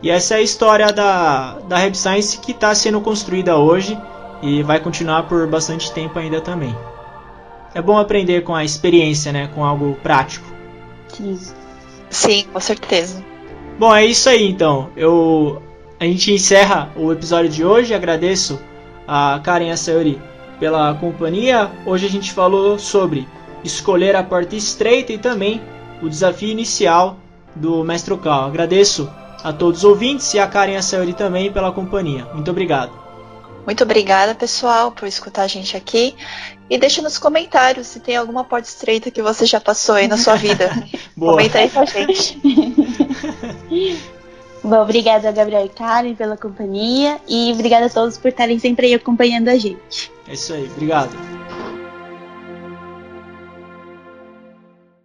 E 0.01 0.09
essa 0.09 0.33
é 0.33 0.37
a 0.37 0.41
história 0.41 0.91
da, 0.91 1.59
da 1.67 1.77
Rap 1.77 1.95
Science 1.95 2.37
que 2.37 2.51
está 2.51 2.75
sendo 2.75 2.99
construída 2.99 3.57
hoje 3.57 3.97
e 4.43 4.61
vai 4.61 4.79
continuar 4.79 5.23
por 5.23 5.47
bastante 5.47 5.91
tempo 5.93 6.19
ainda 6.19 6.41
também. 6.41 6.75
É 7.73 7.81
bom 7.81 7.97
aprender 7.97 8.43
com 8.43 8.53
a 8.53 8.63
experiência, 8.63 9.31
né? 9.31 9.49
Com 9.55 9.63
algo 9.63 9.97
prático. 10.03 10.45
Sim, 11.07 11.39
Sim 12.09 12.45
com 12.51 12.59
certeza. 12.59 13.23
Bom, 13.79 13.95
é 13.95 14.05
isso 14.05 14.29
aí 14.29 14.47
então. 14.47 14.89
Eu, 14.95 15.63
a 15.99 16.03
gente 16.03 16.31
encerra 16.31 16.91
o 16.95 17.11
episódio 17.11 17.49
de 17.49 17.63
hoje. 17.63 17.93
Agradeço 17.93 18.59
a 19.07 19.39
Karen 19.41 19.67
e 19.67 19.71
a 19.71 19.77
Sayori 19.77 20.21
pela 20.59 20.93
companhia. 20.95 21.71
Hoje 21.85 22.05
a 22.05 22.09
gente 22.09 22.31
falou 22.31 22.77
sobre 22.77 23.25
escolher 23.63 24.15
a 24.15 24.23
porta 24.23 24.55
estreita 24.55 25.13
e 25.13 25.17
também 25.17 25.61
o 26.01 26.09
desafio 26.09 26.49
inicial 26.49 27.17
do 27.55 27.83
Mestre 27.83 28.15
Cal. 28.17 28.45
Agradeço 28.45 29.09
a 29.41 29.53
todos 29.53 29.79
os 29.79 29.85
ouvintes 29.85 30.33
e 30.33 30.39
a 30.39 30.47
Karen 30.47 30.73
e 30.73 30.75
a 30.75 30.81
Sayori 30.81 31.13
também 31.13 31.51
pela 31.51 31.71
companhia. 31.71 32.27
Muito 32.33 32.51
obrigado. 32.51 33.02
Muito 33.65 33.83
obrigada, 33.83 34.35
pessoal, 34.35 34.91
por 34.91 35.07
escutar 35.07 35.43
a 35.43 35.47
gente 35.47 35.77
aqui. 35.77 36.15
E 36.69 36.77
deixa 36.77 37.01
nos 37.01 37.17
comentários 37.17 37.87
se 37.87 37.99
tem 37.99 38.15
alguma 38.15 38.43
porta 38.43 38.67
estreita 38.67 39.11
que 39.11 39.21
você 39.21 39.45
já 39.45 39.59
passou 39.59 39.95
aí 39.95 40.07
na 40.07 40.17
sua 40.17 40.35
vida. 40.35 40.69
Comenta 41.17 41.59
aí 41.59 41.69
com 41.69 41.79
a 41.79 41.85
gente. 41.85 42.39
Bom, 44.63 44.81
obrigada, 44.81 45.29
Gabriel 45.31 45.65
e 45.65 45.69
Karen, 45.69 46.15
pela 46.15 46.37
companhia. 46.37 47.19
E 47.27 47.51
obrigada 47.51 47.87
a 47.87 47.89
todos 47.89 48.17
por 48.17 48.29
estarem 48.29 48.57
sempre 48.59 48.87
aí 48.87 48.93
acompanhando 48.93 49.49
a 49.49 49.57
gente. 49.57 50.11
É 50.27 50.33
isso 50.33 50.53
aí, 50.53 50.69
obrigado. 50.71 51.42